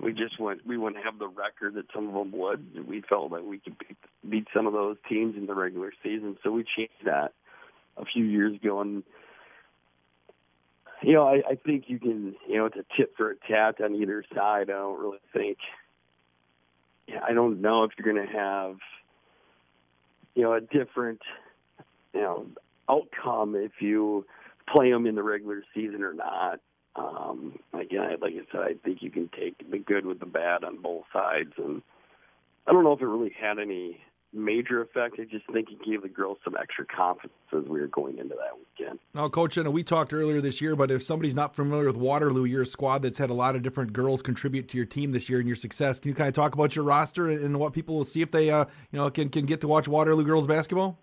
we 0.00 0.12
just 0.12 0.38
went 0.40 0.66
we 0.66 0.76
wouldn't 0.76 1.04
have 1.04 1.18
the 1.18 1.28
record 1.28 1.74
that 1.74 1.86
some 1.94 2.08
of 2.08 2.14
them 2.14 2.32
would. 2.32 2.86
We 2.86 3.02
felt 3.02 3.30
that 3.32 3.44
we 3.44 3.58
could 3.58 3.76
beat, 3.78 3.96
beat 4.28 4.48
some 4.54 4.66
of 4.66 4.72
those 4.72 4.96
teams 5.08 5.36
in 5.36 5.46
the 5.46 5.54
regular 5.54 5.92
season, 6.02 6.36
so 6.42 6.50
we 6.50 6.64
changed 6.76 7.04
that 7.04 7.32
a 7.96 8.04
few 8.04 8.24
years 8.24 8.54
ago. 8.54 8.80
And 8.80 9.02
you 11.02 11.14
know, 11.14 11.26
I, 11.26 11.42
I 11.50 11.54
think 11.56 11.84
you 11.88 11.98
can, 11.98 12.34
you 12.48 12.58
know, 12.58 12.66
it's 12.66 12.76
a 12.76 12.84
tit 12.96 13.12
for 13.16 13.30
a 13.30 13.36
tat 13.48 13.80
on 13.80 13.94
either 13.94 14.24
side. 14.34 14.70
I 14.70 14.74
don't 14.74 15.00
really 15.00 15.18
think. 15.32 15.58
Yeah, 17.08 17.20
I 17.28 17.32
don't 17.32 17.60
know 17.60 17.84
if 17.84 17.92
you're 17.98 18.12
going 18.12 18.24
to 18.24 18.32
have, 18.32 18.76
you 20.34 20.42
know, 20.42 20.52
a 20.54 20.60
different, 20.60 21.20
you 22.14 22.20
know, 22.20 22.46
outcome 22.88 23.56
if 23.56 23.72
you 23.80 24.24
play 24.72 24.90
them 24.90 25.06
in 25.06 25.16
the 25.16 25.22
regular 25.22 25.64
season 25.74 26.02
or 26.04 26.14
not. 26.14 26.60
Um, 26.94 27.58
again, 27.72 28.16
like 28.20 28.34
I 28.34 28.52
said, 28.52 28.60
I 28.60 28.74
think 28.84 29.02
you 29.02 29.10
can 29.10 29.30
take 29.38 29.70
the 29.70 29.78
good 29.78 30.04
with 30.04 30.20
the 30.20 30.26
bad 30.26 30.64
on 30.64 30.82
both 30.82 31.04
sides, 31.12 31.52
and 31.56 31.82
I 32.66 32.72
don't 32.72 32.84
know 32.84 32.92
if 32.92 33.00
it 33.00 33.06
really 33.06 33.34
had 33.40 33.58
any 33.58 34.00
major 34.34 34.80
effect. 34.80 35.16
I 35.20 35.24
just 35.24 35.46
think 35.52 35.70
it 35.70 35.84
gave 35.84 36.02
the 36.02 36.08
girls 36.08 36.38
some 36.44 36.56
extra 36.60 36.86
confidence 36.86 37.32
as 37.52 37.64
we 37.64 37.80
were 37.80 37.86
going 37.86 38.18
into 38.18 38.34
that 38.34 38.56
weekend. 38.56 38.98
Now, 39.14 39.28
Coach, 39.28 39.58
I 39.58 39.62
know 39.62 39.70
we 39.70 39.84
talked 39.84 40.12
earlier 40.12 40.40
this 40.40 40.60
year, 40.60 40.74
but 40.74 40.90
if 40.90 41.02
somebody's 41.02 41.34
not 41.34 41.54
familiar 41.54 41.86
with 41.86 41.96
Waterloo, 41.96 42.44
you're 42.44 42.62
a 42.62 42.66
squad 42.66 43.02
that's 43.02 43.18
had 43.18 43.30
a 43.30 43.34
lot 43.34 43.56
of 43.56 43.62
different 43.62 43.92
girls 43.92 44.22
contribute 44.22 44.68
to 44.68 44.76
your 44.76 44.86
team 44.86 45.12
this 45.12 45.28
year 45.28 45.38
and 45.38 45.48
your 45.48 45.56
success. 45.56 46.00
Can 46.00 46.10
you 46.10 46.14
kind 46.14 46.28
of 46.28 46.34
talk 46.34 46.54
about 46.54 46.74
your 46.74 46.84
roster 46.84 47.30
and 47.30 47.58
what 47.58 47.72
people 47.72 47.94
will 47.94 48.04
see 48.04 48.22
if 48.22 48.30
they, 48.30 48.50
uh, 48.50 48.64
you 48.90 48.98
know, 48.98 49.10
can 49.10 49.28
can 49.28 49.44
get 49.44 49.60
to 49.62 49.68
watch 49.68 49.86
Waterloo 49.86 50.24
girls 50.24 50.46
basketball? 50.46 50.98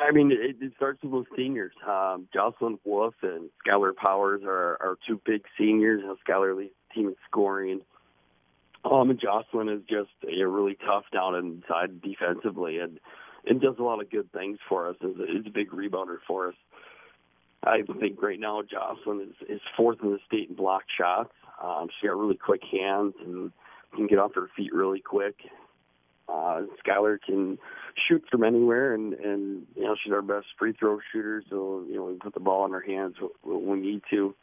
I 0.00 0.10
mean, 0.10 0.32
it, 0.32 0.56
it 0.60 0.72
starts 0.76 1.02
with 1.02 1.12
those 1.12 1.26
seniors. 1.36 1.72
Um, 1.86 2.28
Jocelyn 2.32 2.78
Wolf 2.84 3.14
and 3.22 3.50
Skylar 3.66 3.94
Powers 3.94 4.42
are, 4.44 4.76
are 4.80 4.98
two 5.06 5.20
big 5.24 5.42
seniors. 5.56 6.02
Know, 6.02 6.16
Skylar 6.28 6.56
leads 6.56 6.72
the 6.88 6.94
team 6.94 7.08
in 7.08 7.16
scoring. 7.28 7.80
Um, 8.84 9.10
and 9.10 9.20
Jocelyn 9.20 9.68
is 9.68 9.82
just 9.88 10.10
you 10.28 10.44
know, 10.44 10.50
really 10.50 10.76
tough 10.84 11.04
down 11.12 11.34
inside 11.34 12.02
defensively 12.02 12.78
and 12.78 12.98
and 13.46 13.60
does 13.60 13.76
a 13.78 13.82
lot 13.82 14.00
of 14.00 14.10
good 14.10 14.32
things 14.32 14.58
for 14.68 14.88
us. 14.88 14.96
Is 15.00 15.18
a, 15.18 15.24
is 15.24 15.46
a 15.46 15.50
big 15.50 15.70
rebounder 15.70 16.16
for 16.26 16.48
us. 16.48 16.54
I 17.62 17.82
think 17.98 18.20
right 18.22 18.40
now 18.40 18.62
Jocelyn 18.62 19.20
is, 19.20 19.48
is 19.48 19.60
fourth 19.76 19.98
in 20.02 20.10
the 20.10 20.18
state 20.26 20.50
in 20.50 20.54
block 20.54 20.84
shots. 20.98 21.32
Um, 21.62 21.88
she 22.00 22.06
got 22.06 22.16
really 22.16 22.36
quick 22.36 22.62
hands 22.70 23.14
and 23.24 23.52
can 23.94 24.06
get 24.06 24.18
off 24.18 24.34
her 24.34 24.50
feet 24.56 24.72
really 24.74 25.00
quick. 25.00 25.36
Uh, 26.28 26.62
Skylar 26.84 27.18
can 27.24 27.58
shoot 28.08 28.24
from 28.30 28.44
anywhere, 28.44 28.94
and 28.94 29.12
and 29.14 29.66
you 29.76 29.84
know 29.84 29.94
she's 30.02 30.12
our 30.12 30.22
best 30.22 30.46
free 30.58 30.72
throw 30.72 30.98
shooter. 31.12 31.42
So 31.50 31.84
you 31.88 31.96
know 31.96 32.04
we 32.04 32.14
put 32.14 32.34
the 32.34 32.40
ball 32.40 32.64
in 32.66 32.72
her 32.72 32.80
hands 32.80 33.16
when 33.42 33.66
we 33.66 33.80
need 33.80 34.02
to. 34.10 34.34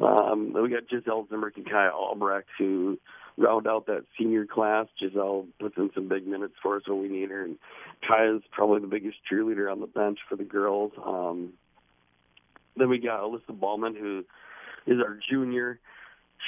Um, 0.00 0.52
we 0.54 0.70
got 0.70 0.88
Giselle 0.90 1.26
Zimmer 1.30 1.52
and 1.54 1.68
Kaya 1.68 1.90
Albrecht 1.90 2.48
who 2.58 2.98
round 3.36 3.66
out 3.66 3.86
that 3.86 4.04
senior 4.18 4.46
class. 4.46 4.86
Giselle 4.98 5.46
puts 5.60 5.76
in 5.76 5.90
some 5.94 6.08
big 6.08 6.26
minutes 6.26 6.54
for 6.62 6.76
us 6.76 6.82
when 6.86 7.00
we 7.00 7.08
need 7.08 7.30
her, 7.30 7.44
and 7.44 7.58
Kaya's 8.06 8.42
probably 8.50 8.80
the 8.80 8.86
biggest 8.86 9.18
cheerleader 9.30 9.70
on 9.70 9.80
the 9.80 9.86
bench 9.86 10.18
for 10.28 10.36
the 10.36 10.44
girls. 10.44 10.92
Um, 11.04 11.52
then 12.76 12.88
we 12.88 12.98
got 12.98 13.20
Alyssa 13.20 13.58
Ballman, 13.58 13.94
who 13.94 14.24
is 14.86 14.98
our 14.98 15.18
junior. 15.30 15.78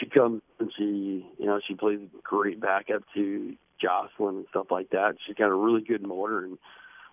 She 0.00 0.08
comes 0.08 0.42
and 0.58 0.72
she, 0.76 1.26
you 1.38 1.46
know, 1.46 1.60
she 1.66 1.74
plays 1.74 2.00
great 2.22 2.60
backup 2.60 3.02
to 3.14 3.54
Jocelyn 3.84 4.36
and 4.36 4.46
stuff 4.50 4.66
like 4.70 4.90
that. 4.90 5.16
She's 5.26 5.36
got 5.36 5.50
a 5.50 5.54
really 5.54 5.82
good 5.82 6.02
motor, 6.02 6.44
and 6.44 6.58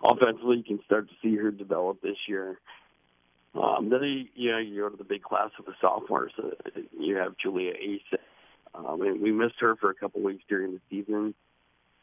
offensively, 0.02 0.58
you 0.58 0.64
can 0.64 0.84
start 0.84 1.08
to 1.08 1.14
see 1.22 1.36
her 1.36 1.50
develop 1.50 2.00
this 2.00 2.16
year. 2.26 2.58
Um, 3.54 3.90
then 3.90 4.28
you 4.34 4.50
know 4.50 4.58
you 4.58 4.80
go 4.80 4.88
to 4.88 4.96
the 4.96 5.04
big 5.04 5.22
class 5.22 5.50
of 5.58 5.66
the 5.66 5.74
sophomores. 5.80 6.32
Uh, 6.38 6.80
you 6.98 7.16
have 7.16 7.36
Julia 7.36 7.72
Ace 7.78 8.20
um, 8.74 9.02
and 9.02 9.20
we 9.20 9.32
missed 9.32 9.56
her 9.60 9.76
for 9.76 9.90
a 9.90 9.94
couple 9.94 10.22
weeks 10.22 10.44
during 10.48 10.72
the 10.72 10.80
season. 10.90 11.34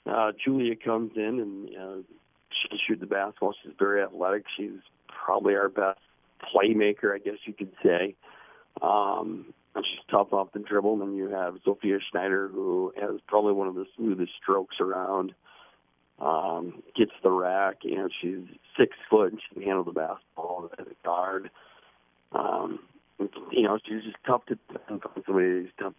Uh, 0.05 0.31
Julia 0.43 0.75
comes 0.75 1.11
in 1.15 1.39
and 1.39 1.69
uh, 1.69 2.01
she 2.49 2.69
can 2.69 2.79
shoot 2.87 2.99
the 2.99 3.05
basketball. 3.05 3.53
She's 3.63 3.73
very 3.77 4.03
athletic. 4.03 4.45
She's 4.57 4.79
probably 5.07 5.55
our 5.55 5.69
best 5.69 5.99
playmaker, 6.53 7.13
I 7.13 7.19
guess 7.19 7.37
you 7.45 7.53
could 7.53 7.71
say. 7.83 8.15
Um, 8.81 9.53
she's 9.83 10.05
tough 10.09 10.33
off 10.33 10.51
the 10.53 10.59
dribble. 10.59 11.01
And 11.01 11.17
you 11.17 11.29
have 11.29 11.57
Sophia 11.63 11.99
Schneider, 12.11 12.47
who 12.47 12.93
has 12.99 13.19
probably 13.27 13.53
one 13.53 13.67
of 13.67 13.75
the 13.75 13.85
smoothest 13.95 14.31
strokes 14.41 14.77
around. 14.79 15.33
Um, 16.19 16.83
gets 16.97 17.11
the 17.23 17.31
rack. 17.31 17.77
Know, 17.85 18.09
she's 18.21 18.43
six 18.77 18.95
foot 19.09 19.31
and 19.31 19.41
she 19.41 19.53
can 19.53 19.63
handle 19.63 19.83
the 19.83 19.91
basketball 19.91 20.69
as 20.77 20.85
a 20.85 21.05
guard. 21.05 21.49
Um, 22.33 22.79
you 23.51 23.63
know, 23.63 23.79
she's 23.85 24.03
just 24.03 24.17
tough 24.25 24.45
to 24.47 24.57
defend 24.71 25.01
from 25.01 25.23
somebody 25.25 25.47
who's 25.47 25.69
tough 25.79 25.93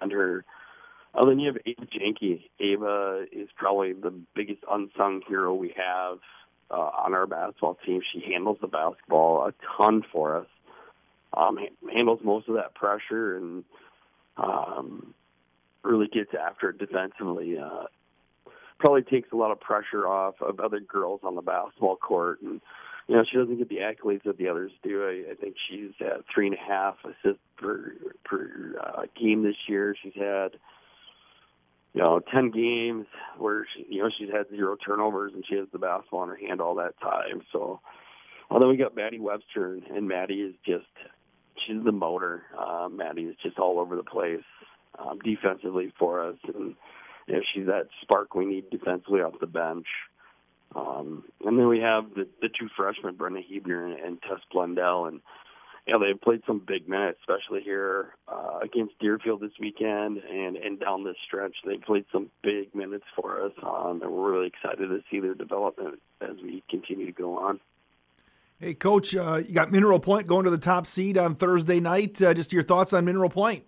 under. 0.00 0.44
Oh, 1.14 1.26
then 1.26 1.38
you 1.38 1.48
have 1.48 1.58
Ava 1.64 1.86
Janke. 1.86 2.42
Ava 2.60 3.26
is 3.32 3.48
probably 3.56 3.92
the 3.92 4.12
biggest 4.34 4.62
unsung 4.70 5.22
hero 5.26 5.54
we 5.54 5.74
have 5.76 6.18
uh, 6.70 6.90
on 7.04 7.14
our 7.14 7.26
basketball 7.26 7.78
team. 7.86 8.02
She 8.12 8.20
handles 8.32 8.58
the 8.60 8.68
basketball 8.68 9.46
a 9.46 9.54
ton 9.76 10.02
for 10.12 10.36
us. 10.36 10.46
Um, 11.32 11.58
handles 11.92 12.20
most 12.24 12.48
of 12.48 12.54
that 12.54 12.74
pressure 12.74 13.36
and 13.36 13.64
um, 14.36 15.14
really 15.82 16.06
gets 16.06 16.30
after 16.34 16.70
it 16.70 16.78
defensively. 16.78 17.58
Uh, 17.58 17.84
probably 18.78 19.02
takes 19.02 19.32
a 19.32 19.36
lot 19.36 19.50
of 19.50 19.60
pressure 19.60 20.06
off 20.06 20.34
of 20.40 20.60
other 20.60 20.80
girls 20.80 21.20
on 21.24 21.34
the 21.34 21.42
basketball 21.42 21.96
court 21.96 22.40
and 22.42 22.60
you 23.08 23.14
know, 23.14 23.24
she 23.30 23.36
doesn't 23.36 23.58
get 23.58 23.68
the 23.68 23.76
accolades 23.76 24.24
that 24.24 24.36
the 24.36 24.48
others 24.48 24.72
do. 24.82 25.04
I, 25.04 25.32
I 25.32 25.34
think 25.34 25.54
she's 25.68 25.92
at 26.00 26.24
three 26.32 26.48
and 26.48 26.56
a 26.56 26.58
half 26.58 26.96
assists 27.04 27.42
per 27.56 27.92
per 28.24 28.74
uh, 28.82 29.02
game 29.18 29.44
this 29.44 29.56
year. 29.68 29.94
She's 30.02 30.14
had 30.14 30.58
you 31.94 32.02
know 32.02 32.20
ten 32.32 32.50
games 32.50 33.06
where 33.38 33.66
she, 33.74 33.86
you 33.88 34.02
know 34.02 34.10
she's 34.16 34.30
had 34.30 34.48
zero 34.48 34.76
turnovers 34.76 35.32
and 35.34 35.44
she 35.48 35.54
has 35.54 35.68
the 35.72 35.78
basketball 35.78 36.24
in 36.24 36.30
her 36.30 36.36
hand 36.36 36.60
all 36.60 36.74
that 36.76 36.98
time. 37.00 37.42
So, 37.52 37.80
although 38.50 38.68
we 38.68 38.76
got 38.76 38.96
Maddie 38.96 39.20
Webster 39.20 39.74
and, 39.74 39.84
and 39.84 40.08
Maddie 40.08 40.40
is 40.40 40.54
just 40.64 40.86
she's 41.66 41.82
the 41.84 41.92
motor. 41.92 42.44
Uh, 42.56 42.88
Maddie 42.88 43.22
is 43.22 43.36
just 43.42 43.58
all 43.58 43.78
over 43.78 43.96
the 43.96 44.02
place 44.02 44.44
um, 44.98 45.18
defensively 45.20 45.92
for 45.98 46.28
us, 46.28 46.36
and 46.46 46.74
you 47.26 47.34
know, 47.34 47.40
she's 47.54 47.66
that 47.66 47.88
spark 48.02 48.34
we 48.34 48.44
need 48.44 48.70
defensively 48.70 49.20
off 49.20 49.34
the 49.40 49.46
bench. 49.46 49.86
Um, 50.74 51.24
and 51.44 51.58
then 51.58 51.68
we 51.68 51.80
have 51.80 52.10
the, 52.14 52.28
the 52.42 52.48
two 52.48 52.68
freshmen, 52.76 53.14
Brenda 53.14 53.40
Hebner 53.40 53.84
and, 53.84 54.00
and 54.00 54.22
Tess 54.22 54.40
Blundell, 54.52 55.06
and 55.06 55.20
you 55.86 55.92
know 55.92 56.04
they've 56.04 56.20
played 56.20 56.42
some 56.46 56.60
big 56.66 56.88
minutes, 56.88 57.18
especially 57.22 57.62
here 57.62 58.14
uh, 58.28 58.58
against 58.62 58.98
Deerfield 58.98 59.40
this 59.40 59.52
weekend 59.60 60.18
and 60.18 60.56
and 60.56 60.78
down 60.80 61.04
this 61.04 61.16
stretch. 61.24 61.54
They 61.64 61.76
played 61.76 62.04
some 62.12 62.30
big 62.42 62.74
minutes 62.74 63.04
for 63.14 63.44
us, 63.44 63.52
um, 63.62 64.02
and 64.02 64.10
we're 64.10 64.32
really 64.32 64.48
excited 64.48 64.88
to 64.88 65.00
see 65.10 65.20
their 65.20 65.34
development 65.34 66.00
as 66.20 66.36
we 66.42 66.62
continue 66.68 67.06
to 67.06 67.12
go 67.12 67.38
on. 67.38 67.60
Hey, 68.58 68.72
Coach, 68.72 69.14
uh, 69.14 69.42
you 69.46 69.52
got 69.52 69.70
Mineral 69.70 70.00
Point 70.00 70.26
going 70.26 70.44
to 70.44 70.50
the 70.50 70.56
top 70.56 70.86
seed 70.86 71.18
on 71.18 71.34
Thursday 71.34 71.78
night. 71.78 72.22
Uh, 72.22 72.32
just 72.32 72.54
your 72.54 72.62
thoughts 72.62 72.94
on 72.94 73.04
Mineral 73.04 73.28
Point? 73.28 73.64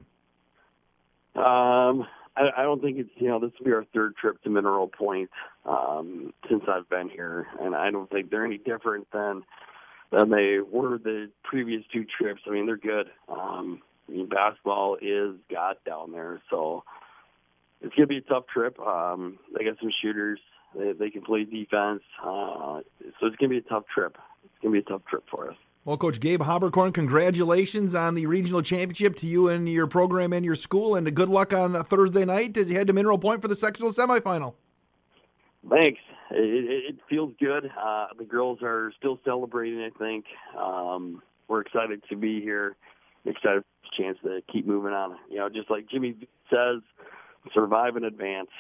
Um, 1.37 2.07
I, 2.35 2.49
I 2.57 2.63
don't 2.63 2.81
think 2.81 2.97
it's 2.97 3.11
you 3.17 3.29
know 3.29 3.39
this 3.39 3.51
will 3.59 3.67
be 3.67 3.73
our 3.73 3.85
third 3.93 4.17
trip 4.17 4.43
to 4.45 4.51
Mineral 4.51 4.89
Point 4.89 5.29
um, 5.67 6.33
since 6.49 6.63
I've 6.67 6.89
been 6.89 7.11
here, 7.11 7.47
and 7.61 7.75
I 7.77 7.91
don't 7.91 8.11
think 8.11 8.31
they're 8.31 8.47
any 8.47 8.57
different 8.57 9.07
than 9.13 9.43
than 10.11 10.31
they 10.31 10.61
were 10.61 10.97
the 10.97 11.31
previous 11.45 11.85
two 11.93 12.07
trips. 12.19 12.41
I 12.47 12.51
mean, 12.51 12.65
they're 12.65 12.79
good. 12.79 13.11
Um, 13.29 13.83
I 14.09 14.13
mean, 14.13 14.27
basketball 14.27 14.97
is 15.03 15.35
God 15.53 15.77
down 15.85 16.13
there, 16.13 16.41
so 16.49 16.83
it's 17.83 17.95
gonna 17.95 18.07
be 18.07 18.17
a 18.17 18.23
tough 18.23 18.47
trip. 18.47 18.81
Um, 18.81 19.39
they 19.57 19.67
got 19.67 19.79
some 19.81 19.93
shooters. 20.01 20.41
They, 20.75 20.93
they 20.93 21.11
can 21.11 21.23
play 21.23 21.45
defense, 21.45 22.03
uh, 22.25 22.81
so 23.21 23.27
it's 23.27 23.37
gonna 23.37 23.51
be 23.51 23.59
a 23.59 23.63
tough 23.63 23.85
trip. 23.95 24.17
It's 24.59 24.65
gonna 24.65 24.73
be 24.73 24.79
a 24.81 24.83
tough 24.83 25.05
trip 25.07 25.23
for 25.31 25.51
us. 25.51 25.57
Well, 25.85 25.97
Coach 25.97 26.19
Gabe 26.19 26.43
Haberkorn, 26.43 26.93
congratulations 26.93 27.95
on 27.95 28.17
the 28.17 28.27
regional 28.27 28.61
championship 28.61 29.15
to 29.17 29.27
you 29.27 29.49
and 29.49 29.69
your 29.69 29.87
program 29.87 30.33
and 30.33 30.45
your 30.45 30.57
school, 30.57 30.97
and 30.97 31.15
good 31.15 31.29
luck 31.29 31.53
on 31.53 31.83
Thursday 31.85 32.25
night 32.25 32.57
as 32.57 32.69
you 32.69 32.77
head 32.77 32.89
to 32.89 32.93
Mineral 32.93 33.19
Point 33.19 33.41
for 33.41 33.49
the 33.49 33.55
sectional 33.55 33.91
semifinal. 33.91 34.55
Thanks. 35.71 36.01
It, 36.33 36.95
it 36.95 36.97
feels 37.09 37.33
good. 37.41 37.71
Uh, 37.81 38.09
the 38.19 38.25
girls 38.25 38.59
are 38.63 38.93
still 38.99 39.21
celebrating. 39.25 39.81
I 39.81 39.91
think 39.97 40.25
um, 40.59 41.23
we're 41.47 41.61
excited 41.61 42.03
to 42.11 42.17
be 42.17 42.41
here. 42.41 42.77
Excited 43.25 43.63
for 43.63 43.89
the 43.97 44.03
chance 44.03 44.19
to 44.25 44.43
keep 44.53 44.67
moving 44.67 44.93
on. 44.93 45.17
You 45.31 45.39
know, 45.39 45.49
just 45.49 45.71
like 45.71 45.89
Jimmy 45.89 46.17
says, 46.51 46.83
survive 47.55 47.97
and 47.97 48.05
advance. 48.05 48.51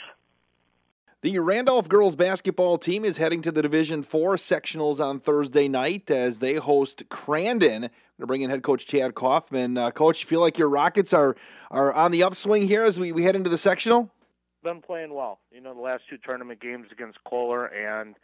The 1.21 1.41
Randolph 1.41 1.89
girls 1.89 2.15
basketball 2.15 2.79
team 2.79 3.05
is 3.05 3.17
heading 3.17 3.43
to 3.43 3.51
the 3.51 3.61
Division 3.61 4.05
Four 4.05 4.37
sectionals 4.37 5.05
on 5.05 5.19
Thursday 5.19 5.67
night 5.67 6.09
as 6.13 6.39
they 6.39 6.55
host 6.55 7.09
Crandon. 7.09 7.75
I'm 7.75 7.81
going 7.81 7.91
to 8.21 8.27
bring 8.27 8.43
in 8.43 8.51
head 8.51 8.63
coach 8.63 8.87
Chad 8.87 9.17
Kaufman. 9.17 9.77
Uh, 9.77 9.91
coach, 9.91 10.21
you 10.23 10.29
feel 10.29 10.39
like 10.39 10.59
your 10.59 10.69
Rockets 10.69 11.13
are 11.13 11.35
are 11.73 11.93
on 11.93 12.13
the 12.13 12.23
upswing 12.23 12.69
here 12.69 12.85
as 12.85 13.01
we, 13.01 13.11
we 13.11 13.25
head 13.25 13.35
into 13.35 13.51
the 13.51 13.59
sectional? 13.59 14.13
Been 14.63 14.81
playing 14.81 15.13
well. 15.13 15.41
You 15.51 15.61
know, 15.61 15.75
the 15.75 15.81
last 15.81 16.05
two 16.09 16.19
tournament 16.19 16.61
games 16.61 16.87
against 16.93 17.19
Kohler 17.25 17.67
and 17.67 18.15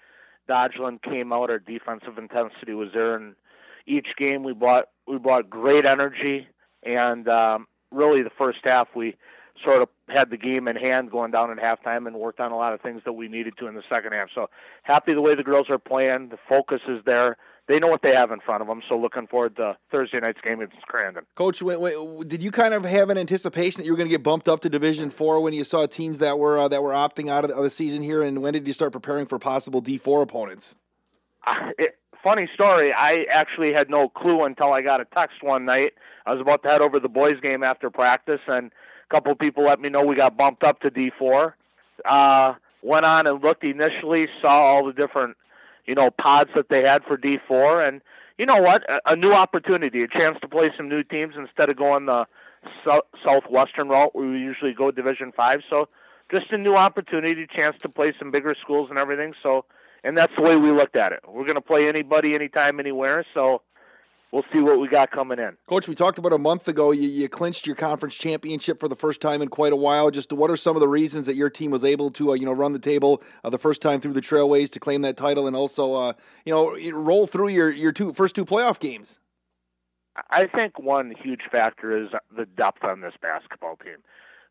Dodgeland 0.49 1.03
came 1.03 1.33
out. 1.33 1.51
Our 1.51 1.59
defensive 1.59 2.17
intensity 2.17 2.75
was 2.75 2.91
there, 2.95 3.17
and 3.17 3.35
each 3.89 4.07
game 4.17 4.45
we 4.45 4.53
brought 4.53 4.85
we 5.09 5.19
brought 5.19 5.51
great 5.51 5.85
energy. 5.85 6.47
And 6.85 7.29
um, 7.29 7.67
really, 7.91 8.23
the 8.23 8.31
first 8.39 8.61
half 8.63 8.87
we 8.95 9.17
sort 9.63 9.83
of 9.83 9.89
had 10.09 10.31
the 10.31 10.37
game 10.37 10.67
in 10.69 10.77
hand 10.77 11.11
going 11.11 11.31
down 11.31 11.51
in 11.51 11.59
halftime 11.59 12.07
and 12.07 12.17
worked 12.17 12.41
on 12.41 12.53
a 12.53 12.57
lot 12.57 12.73
of 12.73 12.81
things 12.81 13.03
that 13.05 13.13
we 13.13 13.29
needed 13.29 13.55
to 13.59 13.67
in 13.67 13.75
the 13.75 13.83
second 13.89 14.13
half. 14.13 14.29
So 14.35 14.49
happy 14.83 15.15
the 15.15 15.21
way 15.21 15.35
the 15.35 15.43
girls 15.45 15.71
are 15.71 15.79
playing. 15.79 16.31
The 16.31 16.39
focus 16.49 16.81
is 16.89 17.01
there. 17.07 17.37
they 17.67 17.79
know 17.79 17.87
what 17.87 18.03
they 18.03 18.15
have 18.15 18.31
in 18.31 18.41
front 18.41 18.61
of 18.61 18.69
them. 18.69 18.83
So 18.89 18.99
looking 18.99 19.27
forward 19.27 19.57
to 19.57 19.77
Thursday 19.91 20.21
night's 20.21 20.41
game 20.43 20.61
against 20.61 20.87
Crandon. 20.87 21.23
Coach, 21.35 21.63
wait, 21.63 21.81
wait, 21.81 22.29
did 22.29 22.43
you 22.43 22.51
kind 22.51 22.75
of 22.75 22.85
have 22.85 23.11
an 23.11 23.19
anticipation 23.19 23.79
that 23.79 23.87
you 23.87 23.93
were 23.93 23.97
going 23.97 24.09
to 24.09 24.15
get 24.15 24.23
bumped 24.23 24.49
up 24.49 24.61
to 24.61 24.69
Division 24.69 25.11
Four 25.11 25.41
when 25.41 25.55
you 25.55 25.65
saw 25.65 25.87
teams 25.87 26.19
that 26.19 26.39
were 26.39 26.59
uh, 26.59 26.69
that 26.69 26.83
were 26.83 26.93
opting 26.93 27.31
out 27.31 27.45
of 27.45 27.63
the, 27.63 27.71
season 27.71 28.03
here? 28.03 28.23
And 28.23 28.43
when 28.43 28.53
did 28.53 28.67
you 28.67 28.73
start 28.73 28.93
preparing 28.93 29.27
for 29.27 29.39
possible 29.39 29.81
D 29.81 29.97
four 29.99 30.23
opponents? 30.23 30.75
Uh, 31.47 31.71
it, 31.79 31.99
funny 32.23 32.49
story. 32.55 32.93
I 32.93 33.25
actually 33.33 33.73
had 33.73 33.89
no 33.89 34.09
clue 34.09 34.45
until 34.45 34.73
I 34.73 34.83
got 34.83 35.01
a 35.01 35.07
text 35.07 35.43
one 35.43 35.65
night. 35.65 35.93
I 36.27 36.33
was 36.33 36.41
about 36.41 36.63
to 36.63 36.69
head 36.69 36.81
over 36.81 36.99
to 36.99 37.03
the 37.03 37.09
boys' 37.09 37.41
game 37.41 37.63
after 37.63 37.91
practice, 37.91 38.41
and 38.47 38.73
a 39.09 39.15
couple 39.15 39.35
people 39.35 39.65
let 39.65 39.81
me 39.81 39.89
know 39.89 40.05
we 40.05 40.17
got 40.17 40.37
bumped 40.37 40.63
up 40.65 40.81
to 40.81 40.91
D 40.91 41.11
four. 41.19 41.57
Uh, 42.05 42.55
went 42.83 43.05
on 43.07 43.27
and 43.27 43.43
looked 43.43 43.65
initially, 43.65 44.27
saw 44.43 44.49
all 44.49 44.85
the 44.85 44.93
different 44.93 45.37
you 45.87 45.95
know, 45.95 46.11
pods 46.11 46.51
that 46.55 46.69
they 46.69 46.83
had 46.83 47.03
for 47.05 47.17
D4. 47.17 47.87
And 47.87 48.01
you 48.39 48.47
know 48.47 48.61
what? 48.61 48.83
A, 48.89 49.13
a 49.13 49.17
new 49.17 49.33
opportunity, 49.33 50.03
a 50.03 50.09
chance 50.09 50.39
to 50.41 50.49
play 50.49 50.71
some 50.77 50.89
new 50.89 51.03
teams 51.03 51.35
instead 51.37 51.69
of 51.69 51.77
going 51.77 52.07
the 52.07 52.27
so- 52.85 53.07
southwestern 53.25 53.89
route 53.89 54.15
where 54.15 54.29
we 54.29 54.39
usually 54.39 54.73
go 54.73 54.91
Division 54.91 55.33
Five. 55.37 55.61
So 55.69 55.89
just 56.31 56.51
a 56.53 56.59
new 56.59 56.75
opportunity, 56.75 57.47
chance 57.47 57.77
to 57.83 57.89
play 57.89 58.15
some 58.19 58.31
bigger 58.31 58.55
schools 58.61 58.89
and 58.91 58.99
everything. 58.99 59.35
So, 59.43 59.65
and 60.03 60.17
that's 60.17 60.33
the 60.37 60.43
way 60.43 60.57
we 60.57 60.71
looked 60.71 60.97
at 60.97 61.13
it. 61.13 61.21
We're 61.27 61.45
going 61.45 61.55
to 61.55 61.61
play 61.61 61.89
anybody, 61.89 62.35
anytime, 62.35 62.81
anywhere. 62.81 63.25
So 63.35 63.63
we'll 64.35 64.45
see 64.53 64.59
what 64.59 64.81
we 64.81 64.89
got 64.89 65.13
coming 65.13 65.39
in. 65.39 65.57
Coach, 65.69 65.87
we 65.87 65.95
talked 65.95 66.19
about 66.19 66.33
a 66.33 66.39
month 66.39 66.67
ago. 66.67 66.91
You, 66.91 67.09
you, 67.09 67.29
clinched 67.29 67.67
your 67.67 67.77
conference 67.77 68.17
championship 68.17 68.81
for 68.81 68.89
the 68.89 68.97
first 68.97 69.21
time 69.21 69.41
in 69.41 69.49
quite 69.49 69.73
a 69.73 69.77
while. 69.77 70.11
Just 70.11 70.33
what 70.33 70.51
are 70.51 70.57
some 70.57 70.77
of 70.77 70.81
the 70.81 70.89
reasons 70.89 71.27
that 71.27 71.37
your 71.37 71.49
team 71.49 71.71
was 71.71 71.85
able 71.85 72.11
to, 72.11 72.33
uh, 72.33 72.35
you 72.35 72.45
know, 72.45 72.53
run 72.53 72.73
the 72.73 72.79
table 72.81 73.23
uh, 73.45 73.51
the 73.51 73.59
first 73.59 73.81
time 73.81 74.01
through 74.01 74.13
the 74.13 74.21
Trailways 74.21 74.71
to 74.71 74.81
claim 74.81 75.03
that 75.03 75.17
title, 75.17 75.47
and 75.47 75.55
also, 75.55 75.95
uh, 75.95 76.13
you 76.45 76.53
know, 76.53 76.77
roll 76.93 77.27
through 77.27 77.49
your 77.49 77.71
your 77.71 77.93
two 77.93 78.13
first 78.13 78.35
two 78.35 78.45
playoff 78.45 78.81
games? 78.81 79.19
I 80.31 80.47
think 80.47 80.79
one 80.79 81.15
huge 81.23 81.43
factor 81.51 81.97
is 81.97 82.11
the 82.37 82.47
depth 82.47 82.85
on 82.85 83.01
this 83.01 83.15
basketball 83.23 83.77
team. 83.77 83.97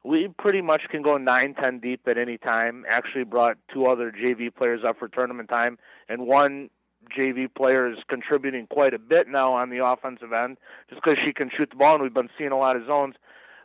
We 0.06 0.30
pretty 0.38 0.62
much 0.62 0.84
can 0.92 1.02
go 1.02 1.18
nine, 1.18 1.56
ten 1.56 1.80
deep 1.80 2.02
at 2.08 2.18
any 2.18 2.38
time. 2.38 2.86
Actually, 2.90 3.24
brought 3.24 3.58
two 3.74 3.86
other 3.86 4.12
JV 4.12 4.54
players 4.54 4.82
up 4.86 5.00
for 5.00 5.08
tournament 5.08 5.50
time, 5.50 5.78
and 6.08 6.28
one 6.28 6.70
JV 7.18 7.54
player 7.54 7.90
is 7.92 7.98
contributing 8.08 8.68
quite 8.68 8.94
a 8.94 9.00
bit 9.00 9.28
now 9.28 9.54
on 9.54 9.70
the 9.70 9.86
offensive 9.86 10.34
end, 10.34 10.58
just 10.90 11.02
because 11.02 11.18
she 11.24 11.34
can 11.34 11.50
shoot 11.56 11.70
the 11.70 11.76
ball, 11.76 11.96
and 11.96 12.04
we've 12.04 12.14
been 12.14 12.30
seeing 12.38 12.52
a 12.52 12.58
lot 12.58 12.76
of 12.76 12.86
zones. 12.86 13.16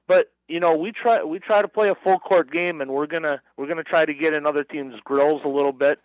But 0.07 0.33
you 0.48 0.59
know, 0.61 0.74
we 0.74 0.92
try 0.92 1.22
we 1.22 1.38
try 1.38 1.62
to 1.62 1.68
play 1.68 1.90
a 1.90 1.94
full 1.94 2.18
court 2.18 2.51
game, 2.51 2.81
and 2.81 2.90
we're 2.90 3.07
gonna 3.07 3.40
we're 3.57 3.66
gonna 3.66 3.85
try 3.85 4.05
to 4.05 4.14
get 4.14 4.33
in 4.33 4.46
other 4.46 4.64
teams' 4.64 4.94
grills 5.05 5.42
a 5.44 5.48
little 5.48 5.72
bit 5.72 6.01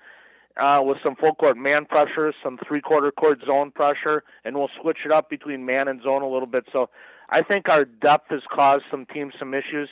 uh, 0.57 0.81
with 0.83 0.97
some 1.03 1.15
full 1.15 1.33
court 1.33 1.57
man 1.57 1.85
pressure, 1.85 2.33
some 2.43 2.59
three 2.67 2.81
quarter 2.81 3.11
court 3.11 3.39
zone 3.45 3.71
pressure, 3.71 4.23
and 4.43 4.57
we'll 4.57 4.69
switch 4.81 4.99
it 5.05 5.11
up 5.11 5.29
between 5.29 5.65
man 5.65 5.87
and 5.87 6.01
zone 6.03 6.21
a 6.21 6.29
little 6.29 6.47
bit. 6.47 6.65
So 6.71 6.89
I 7.29 7.41
think 7.41 7.69
our 7.69 7.85
depth 7.85 8.29
has 8.29 8.41
caused 8.51 8.85
some 8.91 9.05
teams 9.05 9.33
some 9.39 9.53
issues. 9.53 9.89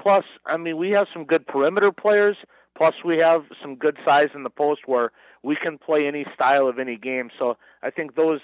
Plus, 0.00 0.24
I 0.46 0.56
mean, 0.56 0.76
we 0.76 0.90
have 0.90 1.06
some 1.12 1.24
good 1.24 1.46
perimeter 1.46 1.92
players. 1.92 2.36
Plus, 2.76 2.94
we 3.04 3.18
have 3.18 3.44
some 3.62 3.76
good 3.76 3.96
size 4.04 4.30
in 4.34 4.42
the 4.42 4.50
post 4.50 4.82
where 4.86 5.12
we 5.44 5.56
can 5.56 5.78
play 5.78 6.06
any 6.06 6.24
style 6.34 6.66
of 6.66 6.78
any 6.78 6.96
game. 6.96 7.30
So 7.38 7.56
I 7.82 7.90
think 7.90 8.16
those 8.16 8.40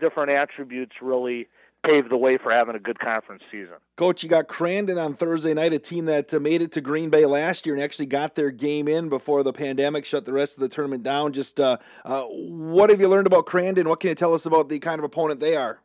different 0.00 0.30
attributes 0.30 0.96
really 1.00 1.46
paved 1.84 2.10
the 2.10 2.16
way 2.16 2.36
for 2.36 2.52
having 2.52 2.74
a 2.74 2.78
good 2.78 2.98
conference 2.98 3.42
season. 3.50 3.76
Coach, 3.96 4.22
you 4.22 4.28
got 4.28 4.48
Crandon 4.48 5.02
on 5.02 5.14
Thursday 5.14 5.54
night, 5.54 5.72
a 5.72 5.78
team 5.78 6.06
that 6.06 6.34
uh, 6.34 6.40
made 6.40 6.60
it 6.60 6.72
to 6.72 6.80
Green 6.80 7.08
Bay 7.08 7.24
last 7.24 7.64
year 7.64 7.74
and 7.74 7.82
actually 7.82 8.06
got 8.06 8.34
their 8.34 8.50
game 8.50 8.88
in 8.88 9.08
before 9.08 9.42
the 9.42 9.52
pandemic 9.52 10.04
shut 10.04 10.26
the 10.26 10.32
rest 10.32 10.56
of 10.56 10.60
the 10.60 10.68
tournament 10.68 11.02
down. 11.02 11.32
Just 11.32 11.58
uh, 11.58 11.78
uh, 12.04 12.24
what 12.24 12.90
have 12.90 13.00
you 13.00 13.08
learned 13.08 13.28
about 13.28 13.46
Crandon? 13.46 13.86
What 13.86 14.00
can 14.00 14.08
you 14.08 14.14
tell 14.14 14.34
us 14.34 14.44
about 14.44 14.68
the 14.68 14.78
kind 14.80 14.98
of 14.98 15.04
opponent 15.04 15.40
they 15.40 15.56
are? 15.56 15.78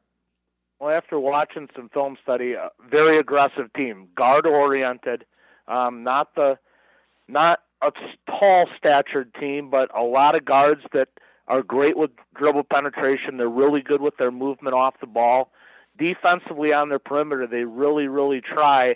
Well, 0.79 0.89
after 0.89 1.17
watching 1.19 1.69
some 1.73 1.89
film 1.89 2.17
study, 2.21 2.53
a 2.53 2.71
very 2.89 3.17
aggressive 3.17 3.71
team, 3.77 4.09
guard 4.17 4.45
oriented, 4.45 5.25
um, 5.67 6.03
not 6.03 6.35
the 6.35 6.57
not 7.27 7.59
a 7.87 8.31
tall 8.31 8.67
statured 8.77 9.33
team, 9.35 9.69
but 9.69 9.95
a 9.95 10.03
lot 10.03 10.35
of 10.35 10.45
guards 10.45 10.81
that 10.93 11.09
are 11.47 11.61
great 11.61 11.97
with 11.97 12.11
dribble 12.35 12.63
penetration. 12.63 13.37
They're 13.37 13.49
really 13.49 13.81
good 13.81 14.01
with 14.01 14.17
their 14.17 14.31
movement 14.31 14.75
off 14.75 14.95
the 14.99 15.07
ball. 15.07 15.51
Defensively 15.97 16.73
on 16.73 16.89
their 16.89 16.99
perimeter, 16.99 17.47
they 17.47 17.63
really, 17.63 18.07
really 18.07 18.41
try 18.41 18.95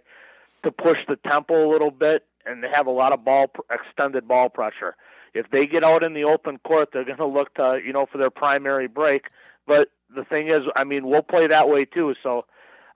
to 0.63 0.71
push 0.71 0.97
the 1.07 1.15
tempo 1.15 1.69
a 1.69 1.69
little 1.71 1.91
bit, 1.91 2.25
and 2.45 2.63
they 2.63 2.69
have 2.69 2.87
a 2.87 2.91
lot 2.91 3.13
of 3.13 3.23
ball 3.23 3.47
extended 3.71 4.27
ball 4.27 4.49
pressure. 4.49 4.95
If 5.33 5.51
they 5.51 5.67
get 5.67 5.83
out 5.83 6.03
in 6.03 6.13
the 6.13 6.23
open 6.23 6.57
court, 6.59 6.89
they're 6.91 7.05
going 7.05 7.17
to 7.19 7.25
look 7.25 7.53
to 7.55 7.79
you 7.85 7.93
know 7.93 8.05
for 8.11 8.17
their 8.17 8.31
primary 8.31 8.87
break. 8.87 9.25
But 9.67 9.89
the 10.13 10.23
thing 10.23 10.47
is, 10.49 10.63
I 10.75 10.83
mean, 10.83 11.07
we'll 11.07 11.21
play 11.21 11.47
that 11.47 11.69
way 11.69 11.85
too. 11.85 12.15
So 12.21 12.45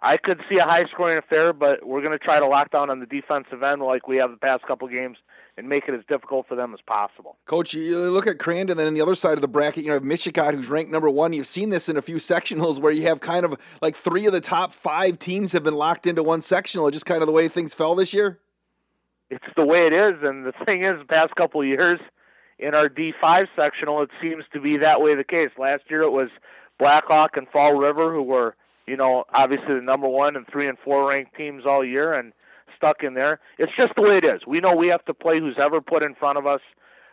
I 0.02 0.18
could 0.18 0.42
see 0.50 0.58
a 0.58 0.64
high 0.64 0.86
scoring 0.92 1.20
affair, 1.20 1.54
but 1.54 1.86
we're 1.86 2.02
going 2.02 2.18
to 2.18 2.24
try 2.24 2.40
to 2.40 2.48
lock 2.48 2.72
down 2.72 2.90
on 2.90 3.00
the 3.00 3.06
defensive 3.06 3.64
end 3.64 3.82
like 3.82 4.08
we 4.08 4.18
have 4.18 4.32
the 4.32 4.38
past 4.38 4.64
couple 4.64 4.88
games 4.88 5.18
and 5.58 5.70
make 5.70 5.88
it 5.88 5.94
as 5.94 6.02
difficult 6.08 6.48
for 6.48 6.56
them 6.56 6.74
as 6.74 6.80
possible. 6.86 7.38
Coach, 7.46 7.74
you 7.74 7.98
look 8.10 8.28
at 8.28 8.38
Crandon, 8.38 8.76
then 8.76 8.88
on 8.88 8.94
the 8.94 9.02
other 9.02 9.16
side 9.16 9.34
of 9.34 9.42
the 9.42 9.48
bracket, 9.48 9.84
you 9.84 9.90
know, 9.90 10.00
Mishicot, 10.00 10.54
who's 10.54 10.68
ranked 10.68 10.92
number 10.92 11.10
one. 11.10 11.34
You've 11.34 11.48
seen 11.48 11.70
this 11.70 11.90
in 11.90 11.98
a 11.98 12.02
few 12.02 12.16
sectionals 12.18 12.80
where 12.80 12.92
you 12.92 13.04
have 13.04 13.20
kind 13.20 13.46
of 13.46 13.56
like 13.82 13.96
three 13.96 14.26
of 14.26 14.34
the 14.34 14.42
top 14.42 14.74
five 14.74 15.20
teams 15.20 15.52
have 15.52 15.64
been 15.64 15.76
locked 15.76 16.08
into 16.08 16.24
one 16.24 16.42
sectional. 16.42 16.90
Just 16.92 17.06
kind 17.06 17.22
of 17.22 17.28
the 17.28 17.34
way 17.34 17.48
things 17.48 17.74
fell 17.74 17.96
this 17.96 18.14
year. 18.14 18.40
It's 19.30 19.46
the 19.56 19.66
way 19.66 19.88
it 19.88 19.94
is, 19.94 20.22
and 20.22 20.46
the 20.46 20.54
thing 20.66 20.84
is, 20.84 21.00
the 21.00 21.06
past 21.06 21.34
couple 21.36 21.62
of 21.62 21.68
years 21.68 22.00
in 22.60 22.76
our 22.76 22.88
D5 22.88 23.48
sectional, 23.56 24.04
it 24.04 24.10
seems 24.22 24.44
to 24.54 24.60
be 24.60 24.78
that 24.78 25.02
way 25.02 25.16
the 25.16 25.24
case. 25.24 25.50
Last 25.58 25.84
year 25.90 26.04
it 26.04 26.12
was 26.12 26.30
Blackhawk 26.78 27.36
and 27.36 27.48
Fall 27.50 27.74
River, 27.74 28.14
who 28.14 28.22
were 28.22 28.56
you 28.88 28.98
know, 28.98 29.24
obviously 29.34 29.76
the 29.76 29.82
number 29.82 30.08
one 30.08 30.36
and 30.36 30.46
three 30.52 30.68
and 30.68 30.78
four 30.84 31.08
ranked 31.08 31.36
teams 31.36 31.66
all 31.66 31.86
year 31.86 32.14
and 32.14 32.34
stuck 32.84 33.04
in 33.04 33.14
there. 33.14 33.40
It's 33.58 33.72
just 33.78 33.94
the 33.96 34.02
way 34.02 34.18
it 34.18 34.26
is. 34.26 34.42
We 34.46 34.60
know 34.60 34.76
we 34.76 34.88
have 34.88 35.06
to 35.06 35.14
play 35.14 35.40
who's 35.40 35.58
ever 35.58 35.80
put 35.82 36.04
in 36.04 36.16
front 36.16 36.38
of 36.38 36.46
us. 36.46 36.62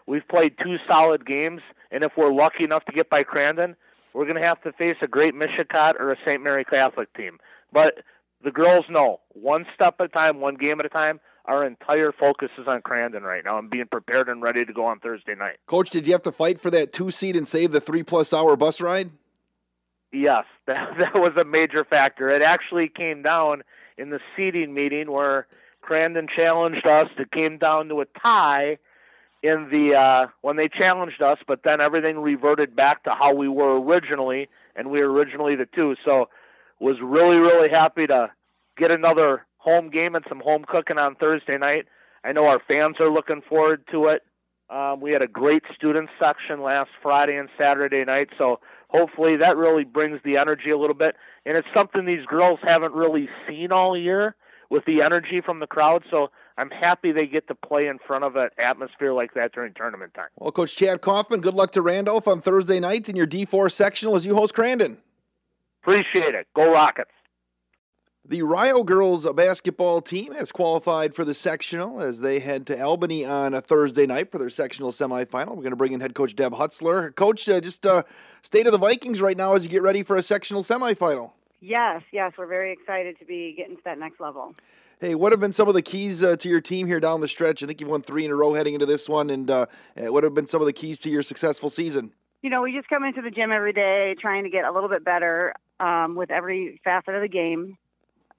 We've 0.07 0.27
played 0.27 0.55
two 0.63 0.77
solid 0.89 1.25
games, 1.25 1.63
and 1.91 2.03
if 2.03 2.13
we're 2.17 2.33
lucky 2.33 2.65
enough 2.65 2.85
to 2.87 2.93
get 2.93 3.09
by 3.09 3.23
Crandon, 3.23 3.77
we're 4.13 4.25
going 4.25 4.41
to 4.41 4.43
have 4.47 4.61
to 4.63 4.73
face 4.73 4.97
a 5.03 5.07
great 5.07 5.35
Mishicot 5.35 5.95
or 6.01 6.11
a 6.11 6.17
St. 6.25 6.43
Mary 6.43 6.65
Catholic 6.65 7.13
team. 7.15 7.39
But 7.73 8.03
the 8.43 8.51
girls 8.51 8.87
know 8.91 9.21
one 9.33 9.67
step 9.73 9.97
at 10.01 10.07
a 10.07 10.09
time, 10.09 10.41
one 10.41 10.57
game 10.57 10.81
at 10.81 10.87
a 10.87 10.89
time. 10.89 11.21
Our 11.45 11.65
entire 11.65 12.13
focus 12.13 12.51
is 12.59 12.67
on 12.67 12.83
Crandon 12.83 13.23
right 13.23 13.45
now 13.45 13.59
and 13.59 13.71
being 13.71 13.87
prepared 13.87 14.29
and 14.29 14.43
ready 14.43 14.65
to 14.65 14.73
go 14.73 14.85
on 14.87 14.99
Thursday 15.01 15.35
night. 15.35 15.57
Coach, 15.67 15.91
did 15.91 16.07
you 16.07 16.13
have 16.13 16.23
to 16.23 16.33
fight 16.33 16.61
for 16.61 16.71
that 16.71 16.93
two 16.93 17.11
seat 17.11 17.37
and 17.37 17.47
save 17.47 17.73
the 17.73 17.81
three 17.81 18.03
plus 18.03 18.33
hour 18.33 18.57
bus 18.57 18.81
ride? 18.81 19.11
Yes, 20.13 20.45
that 20.67 20.91
that 20.99 21.15
was 21.15 21.33
a 21.41 21.45
major 21.45 21.85
factor. 21.85 22.31
It 22.31 22.43
actually 22.43 22.89
came 22.89 23.23
down 23.23 23.63
in 23.97 24.11
the 24.11 24.21
seating 24.37 24.75
meeting 24.75 25.11
where 25.11 25.47
Crandon 25.83 26.29
challenged 26.29 26.87
us. 26.87 27.09
It 27.19 27.31
came 27.33 27.59
down 27.59 27.89
to 27.89 28.01
a 28.01 28.07
tie 28.21 28.79
in 29.43 29.69
the 29.71 29.95
uh, 29.95 30.27
when 30.43 30.57
they 30.57 30.69
challenged 30.69 31.23
us, 31.23 31.39
but 31.47 31.63
then 31.65 31.81
everything 31.81 32.19
reverted 32.19 32.77
back 32.77 33.05
to 33.05 33.11
how 33.11 33.35
we 33.35 33.49
were 33.49 33.81
originally, 33.81 34.49
and 34.77 34.91
we 34.91 35.01
were 35.01 35.11
originally 35.11 35.57
the 35.57 35.67
two. 35.67 35.97
So 36.05 36.29
was 36.79 36.97
really 37.03 37.37
really 37.37 37.69
happy 37.69 38.07
to 38.07 38.31
get 38.77 38.91
another 38.91 39.47
home 39.59 39.91
game 39.91 40.15
and 40.15 40.25
some 40.29 40.41
home 40.41 40.65
cooking 40.67 40.99
on 40.99 41.15
Thursday 41.15 41.59
night. 41.59 41.87
I 42.25 42.33
know 42.33 42.47
our 42.47 42.61
fans 42.67 42.97
are 43.01 43.11
looking 43.11 43.43
forward 43.49 43.85
to 43.93 44.07
it. 44.07 44.23
Um, 44.69 45.01
we 45.01 45.11
had 45.11 45.23
a 45.23 45.27
great 45.27 45.65
student 45.75 46.11
section 46.19 46.63
last 46.63 46.91
Friday 47.03 47.37
and 47.37 47.49
Saturday 47.59 48.05
night, 48.05 48.29
so 48.39 48.61
hopefully 48.89 49.37
that 49.37 49.57
really 49.57 49.85
brings 49.85 50.21
the 50.25 50.37
energy 50.37 50.71
a 50.71 50.79
little 50.79 50.95
bit. 50.95 51.17
And 51.45 51.57
it's 51.57 51.67
something 51.75 52.05
these 52.05 52.27
girls 52.27 52.61
haven't 52.63 52.93
really 52.93 53.29
seen 53.49 53.73
all 53.73 53.97
year 53.97 54.37
with 54.71 54.85
the 54.85 55.03
energy 55.03 55.41
from 55.45 55.61
the 55.61 55.67
crowd. 55.67 56.05
So 56.11 56.31
I'm 56.57 56.71
happy 56.71 57.13
they 57.13 57.27
get 57.27 57.49
to 57.49 57.55
play 57.55 57.89
in 57.89 57.99
front 57.99 58.25
of 58.25 58.37
an 58.37 58.51
atmosphere 58.59 59.13
like 59.13 59.35
that 59.35 59.53
during 59.53 59.75
tournament 59.75 60.15
time. 60.15 60.29
Well, 60.37 60.53
Coach 60.53 60.77
Chad 60.77 61.03
Kaufman, 61.03 61.41
good 61.41 61.55
luck 61.55 61.73
to 61.73 61.83
Randolph 61.83 62.29
on 62.29 62.41
Thursday 62.41 62.81
night 62.81 63.09
in 63.09 63.17
your 63.17 63.27
D4 63.27 63.71
sectional 63.71 64.17
as 64.17 64.25
you 64.25 64.35
host 64.35 64.55
Crandon. 64.55 64.99
Appreciate 65.83 66.35
it. 66.35 66.47
Go 66.55 66.73
Rockets. 66.73 67.11
The 68.23 68.43
Rio 68.43 68.85
girls 68.85 69.27
basketball 69.33 70.03
team 70.03 70.35
has 70.35 70.53
qualified 70.53 71.15
for 71.15 71.25
the 71.25 71.35
sectional 71.35 72.01
as 72.01 72.21
they 72.21 72.39
head 72.39 72.67
to 72.67 72.81
Albany 72.81 73.25
on 73.25 73.55
a 73.55 73.61
Thursday 73.61 74.07
night 74.07 74.31
for 74.31 74.39
their 74.39 74.51
sectional 74.51 74.93
semifinal. 74.93 75.49
We're 75.49 75.63
going 75.63 75.71
to 75.71 75.77
bring 75.77 75.93
in 75.93 76.01
head 76.01 76.15
coach 76.15 76.37
Deb 76.37 76.53
Hutzler. 76.53 77.13
Coach, 77.17 77.49
uh, 77.49 77.61
just 77.61 77.87
uh, 77.87 78.05
state 78.43 78.67
of 78.67 78.73
the 78.73 78.79
Vikings 78.79 79.21
right 79.21 79.37
now 79.37 79.55
as 79.55 79.65
you 79.65 79.71
get 79.71 79.83
ready 79.83 80.03
for 80.03 80.17
a 80.17 80.23
sectional 80.23 80.63
semifinal. 80.63 81.33
Yes, 81.61 82.03
yes, 82.13 82.33
we're 82.39 82.47
very 82.47 82.73
excited 82.73 83.19
to 83.19 83.25
be 83.25 83.55
getting 83.57 83.77
to 83.77 83.83
that 83.85 83.99
next 83.99 84.21
level. 84.21 84.55
Hey, 85.01 85.15
what 85.15 85.33
have 85.33 85.41
been 85.41 85.53
some 85.53 85.69
of 85.69 85.75
the 85.75 85.83
keys 85.83 86.23
uh, 86.23 86.37
to 86.37 86.49
your 86.49 86.61
team 86.61 86.87
here 86.87 87.01
down 87.01 87.21
the 87.21 87.29
stretch? 87.29 87.63
I 87.63 87.67
think 87.67 87.81
you've 87.81 87.91
won 87.91 88.03
three 88.03 88.25
in 88.25 88.31
a 88.31 88.35
row 88.35 88.53
heading 88.55 88.75
into 88.75 88.87
this 88.87 89.09
one, 89.09 89.31
and 89.31 89.51
uh, 89.51 89.67
uh, 89.97 90.13
what 90.13 90.25
have 90.25 90.35
been 90.35 90.47
some 90.47 90.61
of 90.61 90.67
the 90.67 90.73
keys 90.73 90.99
to 91.01 91.11
your 91.11 91.23
successful 91.23 91.71
season? 91.71 92.13
You 92.43 92.51
know, 92.51 92.63
we 92.63 92.73
just 92.73 92.89
come 92.89 93.05
into 93.05 93.23
the 93.23 93.31
gym 93.31 93.53
every 93.53 93.73
day 93.73 94.15
trying 94.21 94.45
to 94.45 94.51
get 94.51 94.65
a 94.65 94.73
little 94.73 94.89
bit 94.89 95.05
better 95.05 95.55
um, 95.79 96.15
with 96.17 96.31
every 96.31 96.81
facet 96.85 97.15
of 97.15 97.23
the 97.23 97.29
game 97.29 97.79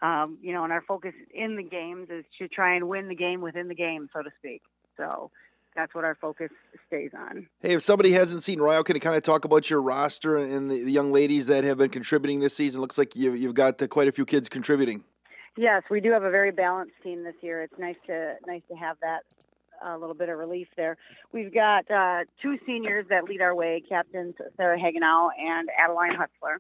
um, 0.02 0.38
you 0.42 0.54
know, 0.54 0.64
and 0.64 0.74
our 0.74 0.82
focus 0.82 1.14
in 1.34 1.56
the 1.56 1.64
games 1.64 2.10
is 2.10 2.26
to 2.40 2.48
try 2.48 2.76
and 2.76 2.88
win 2.88 3.08
the 3.08 3.16
game 3.16 3.42
within 3.42 3.68
the 3.68 3.76
game, 3.76 4.10
so 4.14 4.22
to 4.22 4.32
speak. 4.40 4.62
So 4.98 5.32
that's 5.76 5.96
what 5.96 6.04
our 6.04 6.16
focus 6.16 6.50
stays 6.88 7.12
on. 7.18 7.48
Hey, 7.62 7.74
if 7.74 7.82
somebody 7.82 8.12
hasn't 8.12 8.44
seen 8.44 8.60
Rio, 8.60 8.84
can 8.84 8.96
you 8.96 9.00
kind 9.00 9.16
of 9.16 9.24
talk 9.24 9.46
about 9.46 9.70
your 9.70 9.82
roster 9.82 10.38
and 10.38 10.70
the, 10.70 10.84
the 10.84 10.92
young 10.92 11.12
ladies 11.12 11.48
that 11.48 11.64
have 11.64 11.78
been 11.78 11.90
contributing 11.90 12.40
this 12.40 12.56
season? 12.56 12.82
Looks 12.82 12.98
like 12.98 13.16
you've, 13.16 13.38
you've 13.38 13.56
got 13.56 13.82
uh, 13.82 13.88
quite 13.88 14.08
a 14.08 14.12
few 14.12 14.26
kids 14.26 14.50
contributing. 14.50 15.04
Yes, 15.58 15.84
we 15.90 16.00
do 16.00 16.12
have 16.12 16.24
a 16.24 16.32
very 16.32 16.52
balanced 16.52 16.94
team 17.04 17.24
this 17.24 17.36
year. 17.42 17.62
It's 17.62 17.78
nice 17.78 17.98
to 18.08 18.36
nice 18.48 18.62
to 18.70 18.76
have 18.76 18.98
that 19.02 19.24
a 19.84 19.98
little 19.98 20.16
bit 20.16 20.30
of 20.30 20.38
relief 20.38 20.68
there. 20.78 20.96
We've 21.34 21.54
got 21.54 21.90
uh, 21.90 22.24
two 22.42 22.58
seniors 22.66 23.06
that 23.10 23.24
lead 23.26 23.42
our 23.42 23.54
way, 23.54 23.84
captains 23.88 24.36
Sarah 24.56 24.78
Hagenau 24.78 25.30
and 25.38 25.70
Adeline 25.78 26.14
Hutzler. 26.14 26.58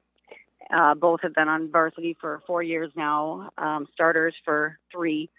Uh, 0.73 0.95
both 0.95 1.21
have 1.21 1.33
been 1.33 1.47
on 1.47 1.71
varsity 1.71 2.17
for 2.19 2.41
four 2.47 2.63
years 2.63 2.91
now, 2.95 3.49
um, 3.57 3.87
starters 3.93 4.33
for 4.45 4.77
three. 4.91 5.29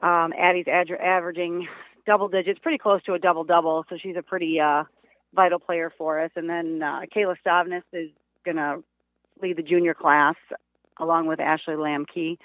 Um, 0.00 0.32
Addie's 0.38 0.68
ad- 0.68 0.90
averaging 0.90 1.68
double 2.06 2.28
digits, 2.28 2.58
pretty 2.62 2.78
close 2.78 3.02
to 3.04 3.14
a 3.14 3.18
double 3.18 3.44
double, 3.44 3.84
so 3.88 3.96
she's 4.00 4.16
a 4.16 4.22
pretty 4.22 4.60
uh, 4.60 4.84
vital 5.34 5.58
player 5.58 5.92
for 5.96 6.20
us. 6.20 6.30
And 6.36 6.48
then 6.48 6.82
uh, 6.82 7.02
Kayla 7.14 7.36
Stavnis 7.44 7.82
is 7.92 8.10
going 8.44 8.56
to 8.56 8.82
lead 9.40 9.56
the 9.56 9.62
junior 9.62 9.94
class 9.94 10.36
along 10.98 11.26
with 11.26 11.40
Ashley 11.40 11.74
Lamke 11.74 12.38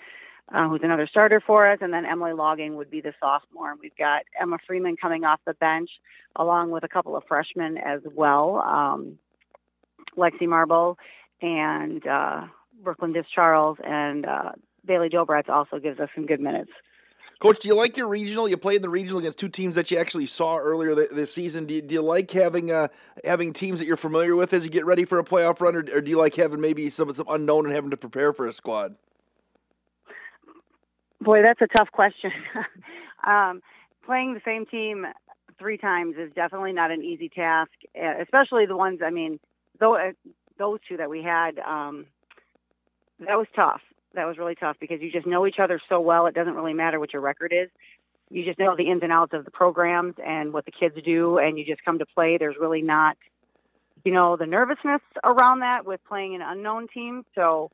uh, 0.53 0.69
who's 0.69 0.81
another 0.83 1.07
starter 1.07 1.41
for 1.45 1.69
us, 1.69 1.79
and 1.81 1.93
then 1.93 2.05
Emily 2.05 2.33
Logging 2.33 2.75
would 2.77 2.89
be 2.89 3.01
the 3.01 3.13
sophomore. 3.19 3.75
We've 3.81 3.95
got 3.97 4.23
Emma 4.39 4.57
Freeman 4.65 4.95
coming 4.95 5.23
off 5.23 5.39
the 5.45 5.53
bench, 5.53 5.89
along 6.35 6.71
with 6.71 6.83
a 6.83 6.87
couple 6.87 7.15
of 7.17 7.23
freshmen 7.27 7.77
as 7.77 8.01
well, 8.15 8.61
um, 8.65 9.17
Lexi 10.17 10.47
Marble 10.47 10.97
and 11.41 12.05
uh, 12.07 12.43
Brooklyn 12.81 13.13
Dis 13.13 13.25
Charles, 13.33 13.77
and 13.83 14.25
uh, 14.25 14.51
Bailey 14.85 15.09
Dobratz 15.09 15.49
also 15.49 15.79
gives 15.79 15.99
us 15.99 16.09
some 16.15 16.25
good 16.25 16.39
minutes. 16.39 16.71
Coach, 17.39 17.60
do 17.60 17.67
you 17.67 17.76
like 17.76 17.95
your 17.95 18.08
regional? 18.08 18.50
You 18.50 18.58
played 18.58 18.78
in 18.78 18.82
the 18.82 18.89
regional 18.89 19.19
against 19.19 19.38
two 19.38 19.50
teams 19.50 19.76
that 19.76 19.91
you 19.91 19.97
actually 20.00 20.26
saw 20.26 20.58
earlier 20.58 20.95
this 20.95 21.32
season. 21.32 21.67
Do 21.67 21.76
you, 21.76 21.82
do 21.84 21.93
you 21.93 22.02
like 22.02 22.32
having 22.32 22.71
uh, 22.71 22.88
having 23.23 23.54
teams 23.54 23.78
that 23.80 23.86
you're 23.86 23.95
familiar 23.95 24.36
with 24.36 24.54
as 24.54 24.63
you 24.63 24.71
get 24.71 24.86
ready 24.86 25.06
for 25.06 25.19
a 25.19 25.23
playoff 25.23 25.62
run, 25.62 25.76
or, 25.76 25.80
or 25.93 26.02
do 26.02 26.10
you 26.10 26.17
like 26.17 26.34
having 26.34 26.60
maybe 26.60 26.89
some 26.89 27.13
some 27.13 27.28
unknown 27.30 27.67
and 27.67 27.76
having 27.76 27.91
to 27.91 27.97
prepare 27.97 28.34
for 28.34 28.47
a 28.47 28.54
squad? 28.54 28.95
Boy, 31.21 31.43
that's 31.43 31.62
a 31.62 31.67
tough 31.78 31.91
question. 31.91 32.32
um, 33.28 33.62
playing 34.04 34.34
the 34.34 34.41
same 34.43 34.65
team 34.65 35.06
three 35.60 35.78
times 35.78 36.15
is 36.17 36.32
definitely 36.34 36.73
not 36.73 36.89
an 36.89 37.04
easy 37.04 37.30
task, 37.30 37.71
especially 38.19 38.65
the 38.65 38.78
ones. 38.78 39.02
I 39.06 39.12
mean, 39.12 39.39
though 39.80 39.95
uh, 39.95 40.13
those 40.58 40.80
two 40.89 40.97
that 40.97 41.10
we 41.10 41.21
had, 41.21 41.60
um, 41.60 42.08
that 43.19 43.38
was 43.38 43.47
tough. 43.56 43.82
That 44.17 44.25
was 44.25 44.39
really 44.39 44.56
tough 44.56 44.77
because 44.80 44.99
you 44.99 45.12
just 45.12 45.27
know 45.27 45.45
each 45.45 45.60
other 45.60 45.80
so 45.88 45.99
well. 45.99 46.25
It 46.25 46.34
doesn't 46.34 46.56
really 46.56 46.73
matter 46.73 46.99
what 46.99 47.13
your 47.13 47.21
record 47.21 47.53
is. 47.53 47.69
You 48.32 48.43
just 48.43 48.58
know 48.58 48.75
the 48.75 48.89
ins 48.89 49.03
and 49.03 49.12
outs 49.12 49.32
of 49.34 49.45
the 49.45 49.51
programs 49.51 50.15
and 50.25 50.51
what 50.51 50.65
the 50.65 50.71
kids 50.71 50.95
do, 51.06 51.38
and 51.38 51.58
you 51.58 51.63
just 51.63 51.86
come 51.86 51.99
to 51.99 52.06
play. 52.06 52.38
There's 52.38 52.56
really 52.60 52.82
not, 52.82 53.15
you 54.03 54.12
know, 54.12 54.36
the 54.36 54.47
nervousness 54.47 55.01
around 55.23 55.60
that 55.60 55.86
with 55.86 56.01
playing 56.10 56.34
an 56.34 56.41
unknown 56.41 56.88
team. 56.91 57.25
So 57.36 57.69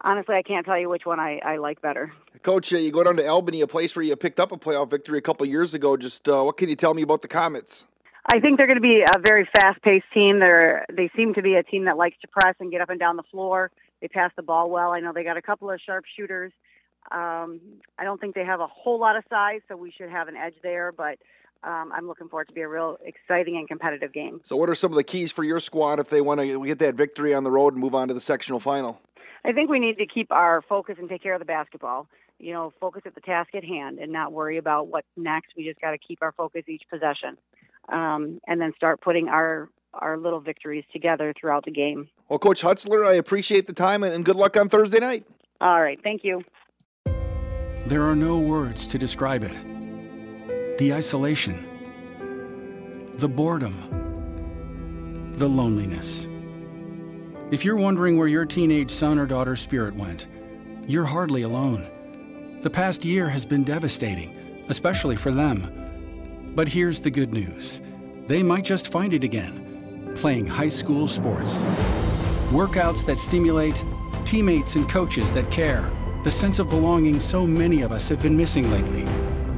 honestly, 0.00 0.36
I 0.36 0.42
can't 0.42 0.64
tell 0.64 0.78
you 0.78 0.88
which 0.88 1.04
one 1.04 1.18
I, 1.18 1.40
I 1.44 1.56
like 1.56 1.82
better. 1.82 2.12
Coach, 2.42 2.72
uh, 2.72 2.78
you 2.78 2.92
go 2.92 3.02
down 3.02 3.16
to 3.16 3.26
Albany, 3.26 3.60
a 3.60 3.66
place 3.66 3.96
where 3.96 4.04
you 4.04 4.14
picked 4.14 4.38
up 4.38 4.52
a 4.52 4.56
playoff 4.56 4.88
victory 4.88 5.18
a 5.18 5.22
couple 5.22 5.44
years 5.46 5.74
ago. 5.74 5.96
Just 5.96 6.28
uh, 6.28 6.42
what 6.42 6.56
can 6.56 6.68
you 6.68 6.76
tell 6.76 6.94
me 6.94 7.02
about 7.02 7.22
the 7.22 7.28
Comets? 7.28 7.84
I 8.24 8.38
think 8.38 8.56
they're 8.56 8.68
going 8.68 8.76
to 8.76 8.80
be 8.80 9.02
a 9.02 9.18
very 9.18 9.48
fast-paced 9.60 10.06
team. 10.14 10.38
They're 10.38 10.86
they 10.92 11.10
seem 11.16 11.34
to 11.34 11.42
be 11.42 11.56
a 11.56 11.64
team 11.64 11.86
that 11.86 11.96
likes 11.96 12.16
to 12.22 12.28
press 12.28 12.54
and 12.60 12.70
get 12.70 12.80
up 12.80 12.88
and 12.88 13.00
down 13.00 13.16
the 13.16 13.24
floor. 13.24 13.72
They 14.02 14.08
pass 14.08 14.32
the 14.36 14.42
ball 14.42 14.68
well. 14.68 14.90
I 14.90 15.00
know 15.00 15.12
they 15.14 15.22
got 15.22 15.36
a 15.38 15.42
couple 15.42 15.70
of 15.70 15.80
sharpshooters. 15.80 16.50
Um, 17.12 17.60
I 17.98 18.04
don't 18.04 18.20
think 18.20 18.34
they 18.34 18.44
have 18.44 18.60
a 18.60 18.66
whole 18.66 18.98
lot 18.98 19.16
of 19.16 19.24
size, 19.30 19.60
so 19.68 19.76
we 19.76 19.92
should 19.92 20.10
have 20.10 20.28
an 20.28 20.36
edge 20.36 20.54
there. 20.62 20.92
But 20.92 21.18
um, 21.62 21.92
I'm 21.94 22.08
looking 22.08 22.28
forward 22.28 22.48
to 22.48 22.54
be 22.54 22.62
a 22.62 22.68
real 22.68 22.98
exciting 23.04 23.56
and 23.56 23.68
competitive 23.68 24.12
game. 24.12 24.40
So, 24.44 24.56
what 24.56 24.68
are 24.68 24.74
some 24.74 24.90
of 24.90 24.96
the 24.96 25.04
keys 25.04 25.30
for 25.30 25.44
your 25.44 25.60
squad 25.60 26.00
if 26.00 26.10
they 26.10 26.20
want 26.20 26.40
to 26.40 26.66
get 26.66 26.80
that 26.80 26.96
victory 26.96 27.32
on 27.32 27.44
the 27.44 27.50
road 27.52 27.74
and 27.74 27.80
move 27.80 27.94
on 27.94 28.08
to 28.08 28.14
the 28.14 28.20
sectional 28.20 28.58
final? 28.58 29.00
I 29.44 29.52
think 29.52 29.70
we 29.70 29.78
need 29.78 29.98
to 29.98 30.06
keep 30.06 30.32
our 30.32 30.62
focus 30.62 30.96
and 30.98 31.08
take 31.08 31.22
care 31.22 31.34
of 31.34 31.40
the 31.40 31.44
basketball. 31.44 32.08
You 32.40 32.52
know, 32.52 32.72
focus 32.80 33.02
at 33.06 33.14
the 33.14 33.20
task 33.20 33.54
at 33.54 33.62
hand 33.62 34.00
and 34.00 34.12
not 34.12 34.32
worry 34.32 34.58
about 34.58 34.88
what's 34.88 35.06
next. 35.16 35.52
We 35.56 35.64
just 35.64 35.80
got 35.80 35.92
to 35.92 35.98
keep 35.98 36.22
our 36.22 36.32
focus 36.32 36.64
each 36.66 36.82
possession, 36.90 37.38
um, 37.88 38.40
and 38.48 38.60
then 38.60 38.72
start 38.74 39.00
putting 39.00 39.28
our 39.28 39.68
our 39.94 40.16
little 40.16 40.40
victories 40.40 40.84
together 40.92 41.32
throughout 41.38 41.64
the 41.64 41.70
game. 41.70 42.08
Well, 42.28 42.38
Coach 42.38 42.62
Hutzler, 42.62 43.06
I 43.06 43.14
appreciate 43.14 43.66
the 43.66 43.72
time 43.72 44.02
and 44.02 44.24
good 44.24 44.36
luck 44.36 44.56
on 44.56 44.68
Thursday 44.68 45.00
night. 45.00 45.24
All 45.60 45.80
right, 45.80 46.00
thank 46.02 46.24
you. 46.24 46.42
There 47.86 48.02
are 48.02 48.16
no 48.16 48.38
words 48.38 48.86
to 48.88 48.98
describe 48.98 49.44
it. 49.44 50.78
The 50.78 50.94
isolation, 50.94 51.66
the 53.14 53.28
boredom, 53.28 55.30
the 55.32 55.48
loneliness. 55.48 56.28
If 57.50 57.64
you're 57.64 57.76
wondering 57.76 58.16
where 58.16 58.28
your 58.28 58.46
teenage 58.46 58.90
son 58.90 59.18
or 59.18 59.26
daughter's 59.26 59.60
spirit 59.60 59.94
went, 59.94 60.26
you're 60.86 61.04
hardly 61.04 61.42
alone. 61.42 61.86
The 62.62 62.70
past 62.70 63.04
year 63.04 63.28
has 63.28 63.44
been 63.44 63.62
devastating, 63.62 64.64
especially 64.68 65.16
for 65.16 65.30
them. 65.30 66.52
But 66.54 66.68
here's 66.68 67.00
the 67.00 67.10
good 67.10 67.32
news 67.32 67.80
they 68.26 68.42
might 68.42 68.64
just 68.64 68.88
find 68.88 69.12
it 69.12 69.24
again, 69.24 69.61
playing 70.14 70.46
high 70.46 70.68
school 70.68 71.06
sports. 71.06 71.64
Workouts 72.50 73.04
that 73.06 73.18
stimulate, 73.18 73.84
teammates 74.24 74.76
and 74.76 74.88
coaches 74.88 75.32
that 75.32 75.50
care, 75.50 75.90
the 76.22 76.30
sense 76.30 76.58
of 76.58 76.68
belonging 76.68 77.18
so 77.18 77.46
many 77.46 77.82
of 77.82 77.92
us 77.92 78.08
have 78.08 78.22
been 78.22 78.36
missing 78.36 78.70
lately. 78.70 79.04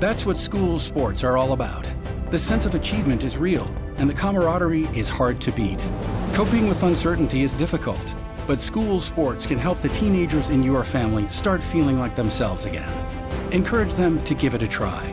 That's 0.00 0.24
what 0.24 0.36
school 0.36 0.78
sports 0.78 1.22
are 1.24 1.36
all 1.36 1.52
about. 1.52 1.92
The 2.30 2.38
sense 2.38 2.66
of 2.66 2.74
achievement 2.74 3.24
is 3.24 3.36
real 3.36 3.72
and 3.98 4.08
the 4.08 4.14
camaraderie 4.14 4.88
is 4.96 5.08
hard 5.08 5.40
to 5.42 5.52
beat. 5.52 5.88
Coping 6.32 6.66
with 6.66 6.82
uncertainty 6.82 7.42
is 7.42 7.54
difficult, 7.54 8.14
but 8.46 8.60
school 8.60 8.98
sports 8.98 9.46
can 9.46 9.58
help 9.58 9.78
the 9.78 9.88
teenagers 9.88 10.48
in 10.48 10.62
your 10.62 10.84
family 10.84 11.28
start 11.28 11.62
feeling 11.62 11.98
like 11.98 12.16
themselves 12.16 12.64
again. 12.64 12.90
Encourage 13.52 13.94
them 13.94 14.22
to 14.24 14.34
give 14.34 14.54
it 14.54 14.62
a 14.62 14.68
try. 14.68 15.04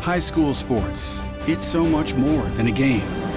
High 0.00 0.18
school 0.18 0.52
sports, 0.52 1.24
it's 1.46 1.64
so 1.64 1.84
much 1.84 2.14
more 2.14 2.44
than 2.50 2.66
a 2.66 2.72
game. 2.72 3.29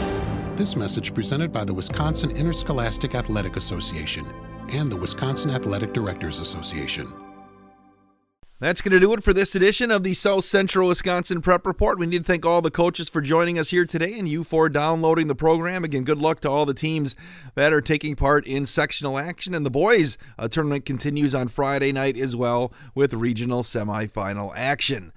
This 0.55 0.75
message 0.75 1.15
presented 1.15 1.51
by 1.51 1.65
the 1.65 1.73
Wisconsin 1.73 2.29
Interscholastic 2.29 3.15
Athletic 3.15 3.57
Association 3.57 4.31
and 4.71 4.87
the 4.87 4.95
Wisconsin 4.95 5.49
Athletic 5.49 5.93
Directors 5.93 6.37
Association. 6.37 7.07
That's 8.59 8.79
going 8.79 8.91
to 8.91 8.99
do 8.99 9.11
it 9.13 9.23
for 9.23 9.33
this 9.33 9.55
edition 9.55 9.89
of 9.89 10.03
the 10.03 10.13
South 10.13 10.45
Central 10.45 10.89
Wisconsin 10.89 11.41
Prep 11.41 11.65
Report. 11.65 11.97
We 11.97 12.05
need 12.05 12.19
to 12.19 12.23
thank 12.23 12.45
all 12.45 12.61
the 12.61 12.69
coaches 12.69 13.09
for 13.09 13.19
joining 13.19 13.57
us 13.57 13.71
here 13.71 13.85
today 13.85 14.17
and 14.19 14.29
you 14.29 14.43
for 14.43 14.69
downloading 14.69 15.25
the 15.25 15.33
program. 15.33 15.83
Again, 15.83 16.03
good 16.03 16.21
luck 16.21 16.39
to 16.41 16.51
all 16.51 16.67
the 16.67 16.75
teams 16.75 17.15
that 17.55 17.73
are 17.73 17.81
taking 17.81 18.15
part 18.15 18.45
in 18.45 18.67
sectional 18.67 19.17
action. 19.17 19.55
And 19.55 19.65
the 19.65 19.71
boys 19.71 20.19
tournament 20.51 20.85
continues 20.85 21.33
on 21.33 21.47
Friday 21.47 21.91
night 21.91 22.15
as 22.15 22.35
well 22.35 22.71
with 22.93 23.15
regional 23.15 23.63
semifinal 23.63 24.53
action. 24.55 25.13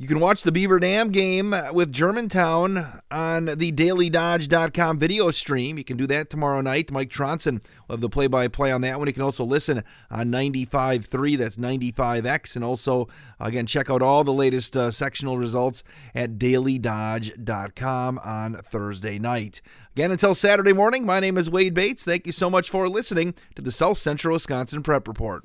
You 0.00 0.06
can 0.06 0.20
watch 0.20 0.44
the 0.44 0.52
Beaver 0.52 0.78
Dam 0.78 1.10
game 1.10 1.52
with 1.72 1.92
Germantown 1.92 3.02
on 3.10 3.46
the 3.46 3.72
dailydodge.com 3.72 4.96
video 4.96 5.32
stream. 5.32 5.76
You 5.76 5.82
can 5.82 5.96
do 5.96 6.06
that 6.06 6.30
tomorrow 6.30 6.60
night. 6.60 6.92
Mike 6.92 7.10
Tronson 7.10 7.60
will 7.88 7.94
have 7.94 8.00
the 8.00 8.08
play 8.08 8.28
by 8.28 8.46
play 8.46 8.70
on 8.70 8.80
that 8.82 8.98
one. 8.98 9.08
You 9.08 9.12
can 9.12 9.24
also 9.24 9.42
listen 9.42 9.82
on 10.08 10.30
95.3, 10.30 11.36
that's 11.36 11.56
95X. 11.56 12.54
And 12.54 12.64
also, 12.64 13.08
again, 13.40 13.66
check 13.66 13.90
out 13.90 14.00
all 14.00 14.22
the 14.22 14.32
latest 14.32 14.76
uh, 14.76 14.92
sectional 14.92 15.36
results 15.36 15.82
at 16.14 16.38
dailydodge.com 16.38 18.20
on 18.20 18.54
Thursday 18.54 19.18
night. 19.18 19.60
Again, 19.96 20.12
until 20.12 20.36
Saturday 20.36 20.72
morning, 20.72 21.06
my 21.06 21.18
name 21.18 21.36
is 21.36 21.50
Wade 21.50 21.74
Bates. 21.74 22.04
Thank 22.04 22.24
you 22.24 22.32
so 22.32 22.48
much 22.48 22.70
for 22.70 22.88
listening 22.88 23.34
to 23.56 23.62
the 23.62 23.72
South 23.72 23.98
Central 23.98 24.34
Wisconsin 24.34 24.84
Prep 24.84 25.08
Report. 25.08 25.42